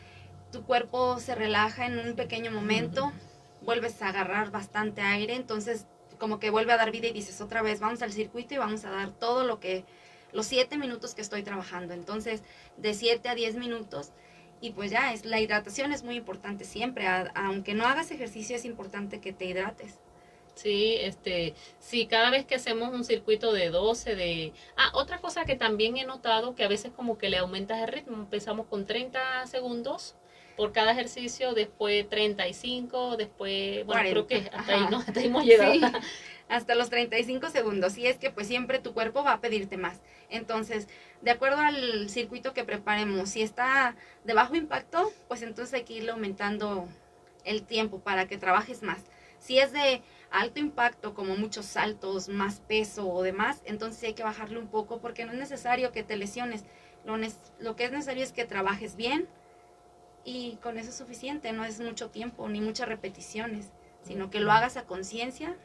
tu 0.52 0.64
cuerpo 0.64 1.18
se 1.18 1.34
relaja 1.34 1.86
en 1.86 1.98
un 1.98 2.14
pequeño 2.14 2.52
momento, 2.52 3.12
vuelves 3.62 4.00
a 4.02 4.08
agarrar 4.08 4.50
bastante 4.50 5.00
aire, 5.00 5.34
entonces 5.34 5.86
como 6.18 6.38
que 6.38 6.50
vuelve 6.50 6.72
a 6.72 6.76
dar 6.76 6.92
vida 6.92 7.08
y 7.08 7.12
dices 7.12 7.40
otra 7.40 7.62
vez, 7.62 7.80
vamos 7.80 8.02
al 8.02 8.12
circuito 8.12 8.54
y 8.54 8.58
vamos 8.58 8.84
a 8.84 8.90
dar 8.90 9.10
todo 9.10 9.44
lo 9.44 9.58
que, 9.58 9.84
los 10.32 10.46
siete 10.46 10.76
minutos 10.76 11.16
que 11.16 11.22
estoy 11.22 11.42
trabajando. 11.42 11.94
Entonces, 11.94 12.42
de 12.76 12.94
siete 12.94 13.28
a 13.28 13.34
diez 13.34 13.56
minutos 13.56 14.12
Y 14.60 14.70
pues 14.70 14.92
ya, 14.92 15.12
es, 15.12 15.24
la 15.24 15.40
hidratación 15.40 15.92
es 15.92 16.04
muy 16.04 16.14
importante 16.14 16.64
siempre. 16.64 17.06
aunque 17.34 17.74
no 17.74 17.86
hagas 17.86 18.12
ejercicio, 18.12 18.54
es 18.54 18.64
importante 18.64 19.20
que 19.20 19.32
te 19.32 19.46
hidrates. 19.46 19.98
Sí, 20.54 20.96
este, 21.00 21.54
sí, 21.80 22.06
cada 22.06 22.30
vez 22.30 22.44
que 22.44 22.54
hacemos 22.54 22.94
un 22.94 23.04
circuito 23.04 23.52
de 23.52 23.70
12, 23.70 24.14
de... 24.14 24.52
Ah, 24.76 24.90
otra 24.94 25.18
cosa 25.18 25.44
que 25.44 25.56
también 25.56 25.96
he 25.96 26.04
notado, 26.04 26.54
que 26.54 26.62
a 26.62 26.68
veces 26.68 26.92
como 26.92 27.18
que 27.18 27.30
le 27.30 27.38
aumentas 27.38 27.80
el 27.80 27.88
ritmo, 27.88 28.16
empezamos 28.18 28.66
con 28.66 28.86
30 28.86 29.46
segundos 29.46 30.14
por 30.56 30.72
cada 30.72 30.92
ejercicio, 30.92 31.54
después 31.54 32.08
35, 32.08 33.16
después, 33.16 33.84
bueno, 33.86 34.10
creo 34.10 34.26
que 34.26 34.50
hasta 34.52 34.74
ahí, 34.74 34.86
¿no? 34.90 34.98
hasta 35.06 35.20
ahí 35.20 35.26
hemos 35.26 35.44
llegado. 35.44 35.72
hasta 36.48 36.74
los 36.74 36.90
35 36.90 37.48
segundos. 37.50 37.96
Y 37.96 38.06
es 38.06 38.18
que 38.18 38.30
pues 38.30 38.46
siempre 38.46 38.78
tu 38.78 38.92
cuerpo 38.92 39.24
va 39.24 39.32
a 39.32 39.40
pedirte 39.40 39.76
más. 39.76 40.00
Entonces, 40.28 40.86
de 41.22 41.30
acuerdo 41.30 41.58
al 41.60 42.10
circuito 42.10 42.52
que 42.52 42.64
preparemos, 42.64 43.30
si 43.30 43.42
está 43.42 43.96
de 44.24 44.34
bajo 44.34 44.54
impacto, 44.54 45.12
pues 45.28 45.42
entonces 45.42 45.74
hay 45.74 45.84
que 45.84 45.94
irle 45.94 46.12
aumentando 46.12 46.88
el 47.44 47.62
tiempo 47.62 48.00
para 48.00 48.28
que 48.28 48.38
trabajes 48.38 48.82
más. 48.82 49.02
Si 49.38 49.58
es 49.58 49.72
de 49.72 50.02
alto 50.30 50.60
impacto, 50.60 51.14
como 51.14 51.36
muchos 51.36 51.66
saltos, 51.66 52.28
más 52.28 52.60
peso 52.60 53.08
o 53.08 53.22
demás, 53.22 53.60
entonces 53.64 54.02
hay 54.04 54.14
que 54.14 54.22
bajarle 54.22 54.58
un 54.58 54.68
poco 54.68 55.00
porque 55.00 55.24
no 55.24 55.32
es 55.32 55.38
necesario 55.38 55.90
que 55.90 56.02
te 56.02 56.16
lesiones. 56.16 56.64
Lo, 57.04 57.16
lo 57.58 57.76
que 57.76 57.84
es 57.84 57.90
necesario 57.90 58.22
es 58.22 58.32
que 58.32 58.44
trabajes 58.44 58.94
bien 58.94 59.26
y 60.24 60.56
con 60.62 60.78
eso 60.78 60.90
es 60.90 60.96
suficiente, 60.96 61.52
no 61.52 61.64
es 61.64 61.80
mucho 61.80 62.10
tiempo 62.10 62.48
ni 62.48 62.60
muchas 62.60 62.88
repeticiones, 62.88 63.70
sino 64.02 64.30
que 64.30 64.40
lo 64.40 64.52
hagas 64.52 64.76
a 64.76 64.84
conciencia 64.84 65.56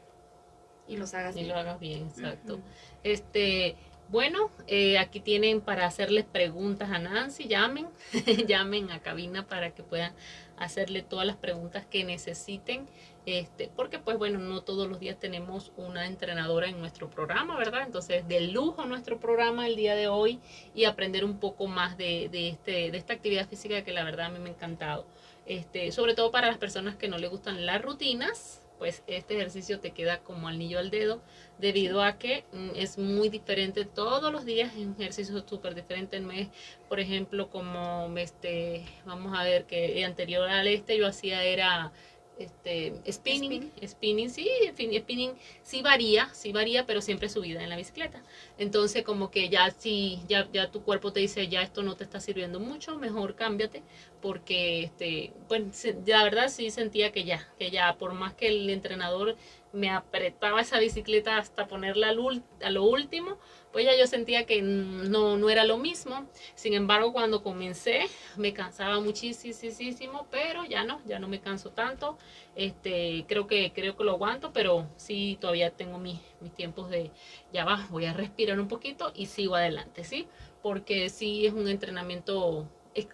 y 0.87 0.97
los 0.97 1.13
hagas 1.13 1.35
y 1.35 1.43
lo 1.43 1.55
hagas 1.55 1.79
bien, 1.79 2.07
exacto. 2.07 2.59
Este, 3.03 3.75
bueno, 4.09 4.51
eh, 4.67 4.97
aquí 4.97 5.19
tienen 5.19 5.61
para 5.61 5.85
hacerles 5.85 6.25
preguntas 6.25 6.89
a 6.91 6.99
Nancy, 6.99 7.47
llamen, 7.47 7.87
llamen 8.47 8.91
a 8.91 8.99
cabina 8.99 9.47
para 9.47 9.71
que 9.71 9.83
puedan 9.83 10.13
hacerle 10.57 11.01
todas 11.01 11.25
las 11.25 11.37
preguntas 11.37 11.85
que 11.85 12.03
necesiten, 12.03 12.87
este, 13.25 13.69
porque 13.75 13.99
pues 13.99 14.17
bueno, 14.17 14.39
no 14.39 14.61
todos 14.61 14.87
los 14.87 14.99
días 14.99 15.19
tenemos 15.19 15.71
una 15.75 16.07
entrenadora 16.07 16.67
en 16.67 16.79
nuestro 16.79 17.09
programa, 17.09 17.57
¿verdad? 17.57 17.83
Entonces, 17.85 18.27
de 18.27 18.41
lujo 18.41 18.85
nuestro 18.85 19.19
programa 19.19 19.67
el 19.67 19.75
día 19.75 19.95
de 19.95 20.07
hoy 20.07 20.39
y 20.73 20.85
aprender 20.85 21.25
un 21.25 21.39
poco 21.39 21.67
más 21.67 21.97
de, 21.97 22.29
de, 22.31 22.49
este, 22.49 22.91
de 22.91 22.97
esta 22.97 23.13
actividad 23.13 23.47
física 23.47 23.83
que 23.83 23.91
la 23.91 24.03
verdad 24.03 24.27
a 24.27 24.29
mí 24.29 24.39
me 24.39 24.49
ha 24.49 24.53
encantado. 24.53 25.05
Este, 25.45 25.91
sobre 25.91 26.13
todo 26.13 26.31
para 26.31 26.47
las 26.47 26.57
personas 26.57 26.95
que 26.95 27.07
no 27.07 27.17
les 27.17 27.29
gustan 27.29 27.65
las 27.65 27.81
rutinas, 27.81 28.61
pues 28.77 29.03
este 29.07 29.35
ejercicio 29.35 29.79
te 29.79 29.91
queda 29.91 30.19
como 30.19 30.47
anillo 30.47 30.79
al 30.79 30.89
dedo 30.89 31.21
debido 31.57 32.03
a 32.03 32.17
que 32.17 32.45
mm, 32.53 32.69
es 32.75 32.97
muy 32.97 33.29
diferente 33.29 33.85
todos 33.85 34.31
los 34.31 34.45
días, 34.45 34.73
es 34.75 34.85
un 34.85 34.95
ejercicio 34.99 35.43
súper 35.47 35.75
diferente, 35.75 36.19
no 36.19 36.31
es, 36.31 36.49
por 36.89 36.99
ejemplo, 36.99 37.49
como 37.49 38.11
este, 38.17 38.85
vamos 39.05 39.37
a 39.37 39.43
ver 39.43 39.65
que 39.65 40.03
anterior 40.05 40.49
al 40.49 40.67
este 40.67 40.97
yo 40.97 41.07
hacía 41.07 41.43
era 41.43 41.91
este, 42.39 42.93
spinning, 43.11 43.71
spinning, 43.85 44.29
sí, 44.29 44.49
spinning 44.75 45.33
sí 45.63 45.81
varía, 45.81 46.29
sí 46.33 46.51
varía, 46.51 46.85
pero 46.85 47.01
siempre 47.01 47.29
subida 47.29 47.63
en 47.63 47.69
la 47.69 47.77
bicicleta. 47.77 48.23
Entonces, 48.57 49.03
como 49.03 49.31
que 49.31 49.49
ya 49.49 49.71
si 49.71 50.19
ya, 50.27 50.47
ya 50.51 50.71
tu 50.71 50.83
cuerpo 50.83 51.11
te 51.13 51.19
dice, 51.19 51.47
ya 51.47 51.61
esto 51.61 51.83
no 51.83 51.95
te 51.95 52.03
está 52.03 52.19
sirviendo 52.19 52.59
mucho, 52.59 52.97
mejor 52.97 53.35
cámbiate, 53.35 53.83
porque 54.21 54.83
este, 54.83 55.33
pues 55.47 55.61
la 56.05 56.23
verdad 56.23 56.49
sí 56.49 56.71
sentía 56.71 57.11
que 57.11 57.23
ya, 57.23 57.47
que 57.59 57.71
ya, 57.71 57.95
por 57.97 58.13
más 58.13 58.33
que 58.33 58.47
el 58.47 58.69
entrenador 58.69 59.37
me 59.73 59.89
apretaba 59.89 60.61
esa 60.61 60.79
bicicleta 60.79 61.37
hasta 61.37 61.67
ponerla 61.67 62.09
a 62.09 62.69
lo 62.69 62.83
último, 62.83 63.37
pues 63.71 63.85
ya 63.85 63.95
yo 63.95 64.07
sentía 64.07 64.45
que 64.45 64.61
no, 64.61 65.37
no 65.37 65.49
era 65.49 65.63
lo 65.65 65.77
mismo. 65.77 66.27
Sin 66.55 66.73
embargo, 66.73 67.13
cuando 67.13 67.43
comencé 67.43 68.07
me 68.35 68.53
cansaba 68.53 68.99
muchísimo, 68.99 70.27
pero 70.31 70.65
ya 70.65 70.83
no, 70.83 71.01
ya 71.05 71.19
no 71.19 71.27
me 71.27 71.41
canso 71.41 71.71
tanto. 71.71 72.17
Este, 72.55 73.25
creo 73.27 73.45
que 73.47 73.73
creo 73.73 73.95
que 73.95 74.03
lo 74.03 74.11
aguanto, 74.11 74.51
pero 74.53 74.87
sí 74.95 75.37
todavía 75.39 75.71
tengo 75.71 75.99
mis, 75.99 76.19
mis 76.41 76.53
tiempos 76.53 76.89
de 76.89 77.11
ya 77.53 77.65
va, 77.65 77.87
voy 77.89 78.05
a 78.05 78.13
respirar 78.13 78.59
un 78.59 78.67
poquito 78.67 79.11
y 79.15 79.27
sigo 79.27 79.55
adelante, 79.55 80.03
¿sí? 80.03 80.27
Porque 80.61 81.09
sí 81.09 81.45
es 81.45 81.53
un 81.53 81.67
entrenamiento 81.67 82.67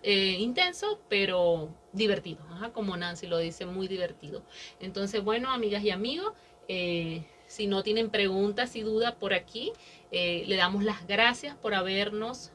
eh, 0.04 0.38
intenso, 0.40 1.00
pero 1.10 1.70
divertido, 1.92 2.40
como 2.74 2.96
Nancy 2.96 3.28
lo 3.28 3.38
dice, 3.38 3.66
muy 3.66 3.88
divertido. 3.88 4.42
Entonces, 4.80 5.24
bueno, 5.24 5.52
amigas 5.52 5.84
y 5.84 5.90
amigos, 5.90 6.34
eh, 6.70 7.26
si 7.48 7.68
no 7.68 7.84
tienen 7.84 8.10
preguntas 8.10 8.78
y 8.78 8.82
dudas 8.82 9.14
por 9.14 9.34
aquí, 9.34 9.74
eh, 10.12 10.44
le 10.48 10.56
damos 10.56 10.84
las 10.84 11.06
gracias 11.06 11.56
por 11.58 11.74
habernos 11.74 12.52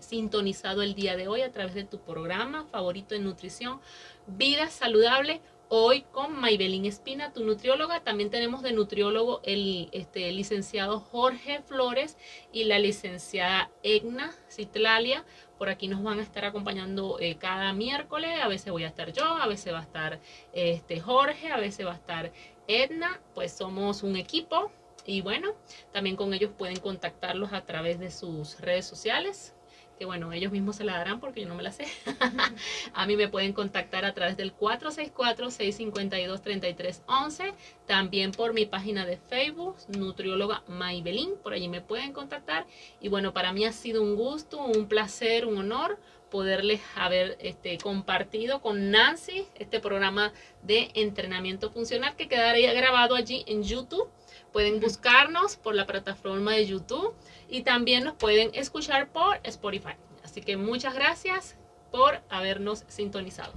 sintonizado 0.00 0.82
el 0.82 0.94
día 0.94 1.16
de 1.16 1.26
hoy 1.26 1.40
a 1.40 1.50
través 1.50 1.74
de 1.74 1.84
tu 1.84 1.98
programa 2.00 2.66
favorito 2.66 3.14
en 3.14 3.24
nutrición, 3.24 3.80
Vida 4.26 4.68
Saludable. 4.68 5.40
Hoy 5.74 6.02
con 6.12 6.38
Maybelín 6.38 6.84
Espina, 6.84 7.32
tu 7.32 7.44
nutrióloga. 7.44 8.04
También 8.04 8.28
tenemos 8.28 8.60
de 8.60 8.72
nutriólogo 8.72 9.40
el 9.42 9.88
este, 9.92 10.30
licenciado 10.30 11.00
Jorge 11.00 11.62
Flores 11.62 12.18
y 12.52 12.64
la 12.64 12.78
licenciada 12.78 13.70
Egna 13.82 14.34
Citlalia. 14.50 15.24
Por 15.56 15.70
aquí 15.70 15.88
nos 15.88 16.02
van 16.02 16.18
a 16.18 16.22
estar 16.22 16.44
acompañando 16.44 17.18
eh, 17.20 17.38
cada 17.38 17.72
miércoles. 17.72 18.38
A 18.42 18.48
veces 18.48 18.70
voy 18.70 18.84
a 18.84 18.88
estar 18.88 19.14
yo, 19.14 19.24
a 19.24 19.46
veces 19.46 19.72
va 19.72 19.78
a 19.78 19.84
estar 19.84 20.20
este, 20.52 21.00
Jorge, 21.00 21.50
a 21.50 21.56
veces 21.56 21.86
va 21.86 21.92
a 21.92 21.96
estar 21.96 22.32
Edna. 22.68 23.22
Pues 23.34 23.52
somos 23.52 24.02
un 24.02 24.16
equipo 24.16 24.70
y 25.06 25.22
bueno, 25.22 25.54
también 25.90 26.16
con 26.16 26.34
ellos 26.34 26.50
pueden 26.56 26.80
contactarlos 26.80 27.54
a 27.54 27.64
través 27.64 27.98
de 27.98 28.10
sus 28.10 28.60
redes 28.60 28.84
sociales, 28.84 29.54
que 30.02 30.06
bueno, 30.06 30.32
ellos 30.32 30.50
mismos 30.50 30.74
se 30.74 30.82
la 30.82 30.98
darán 30.98 31.20
porque 31.20 31.42
yo 31.42 31.48
no 31.48 31.54
me 31.54 31.62
la 31.62 31.70
sé. 31.70 31.86
a 32.92 33.06
mí 33.06 33.16
me 33.16 33.28
pueden 33.28 33.52
contactar 33.52 34.04
a 34.04 34.12
través 34.12 34.36
del 34.36 34.52
464-652-3311, 34.56 37.54
también 37.86 38.32
por 38.32 38.52
mi 38.52 38.66
página 38.66 39.06
de 39.06 39.16
Facebook, 39.16 39.76
Nutrióloga 39.96 40.64
Maybelín, 40.66 41.36
por 41.40 41.52
allí 41.52 41.68
me 41.68 41.82
pueden 41.82 42.12
contactar. 42.12 42.66
Y 43.00 43.10
bueno, 43.10 43.32
para 43.32 43.52
mí 43.52 43.64
ha 43.64 43.70
sido 43.70 44.02
un 44.02 44.16
gusto, 44.16 44.58
un 44.58 44.88
placer, 44.88 45.46
un 45.46 45.58
honor 45.58 46.00
poderles 46.32 46.80
haber 46.96 47.36
este, 47.40 47.76
compartido 47.76 48.62
con 48.62 48.90
Nancy 48.90 49.46
este 49.54 49.80
programa 49.80 50.32
de 50.62 50.90
entrenamiento 50.94 51.70
funcional 51.70 52.16
que 52.16 52.26
quedaría 52.26 52.72
grabado 52.72 53.14
allí 53.14 53.44
en 53.46 53.62
YouTube. 53.62 54.08
Pueden 54.50 54.80
buscarnos 54.80 55.56
por 55.56 55.74
la 55.74 55.86
plataforma 55.86 56.52
de 56.52 56.66
YouTube 56.66 57.14
y 57.50 57.64
también 57.64 58.04
nos 58.04 58.14
pueden 58.14 58.50
escuchar 58.54 59.12
por 59.12 59.40
Spotify. 59.42 59.92
Así 60.24 60.40
que 60.40 60.56
muchas 60.56 60.94
gracias 60.94 61.58
por 61.90 62.22
habernos 62.30 62.86
sintonizado. 62.88 63.52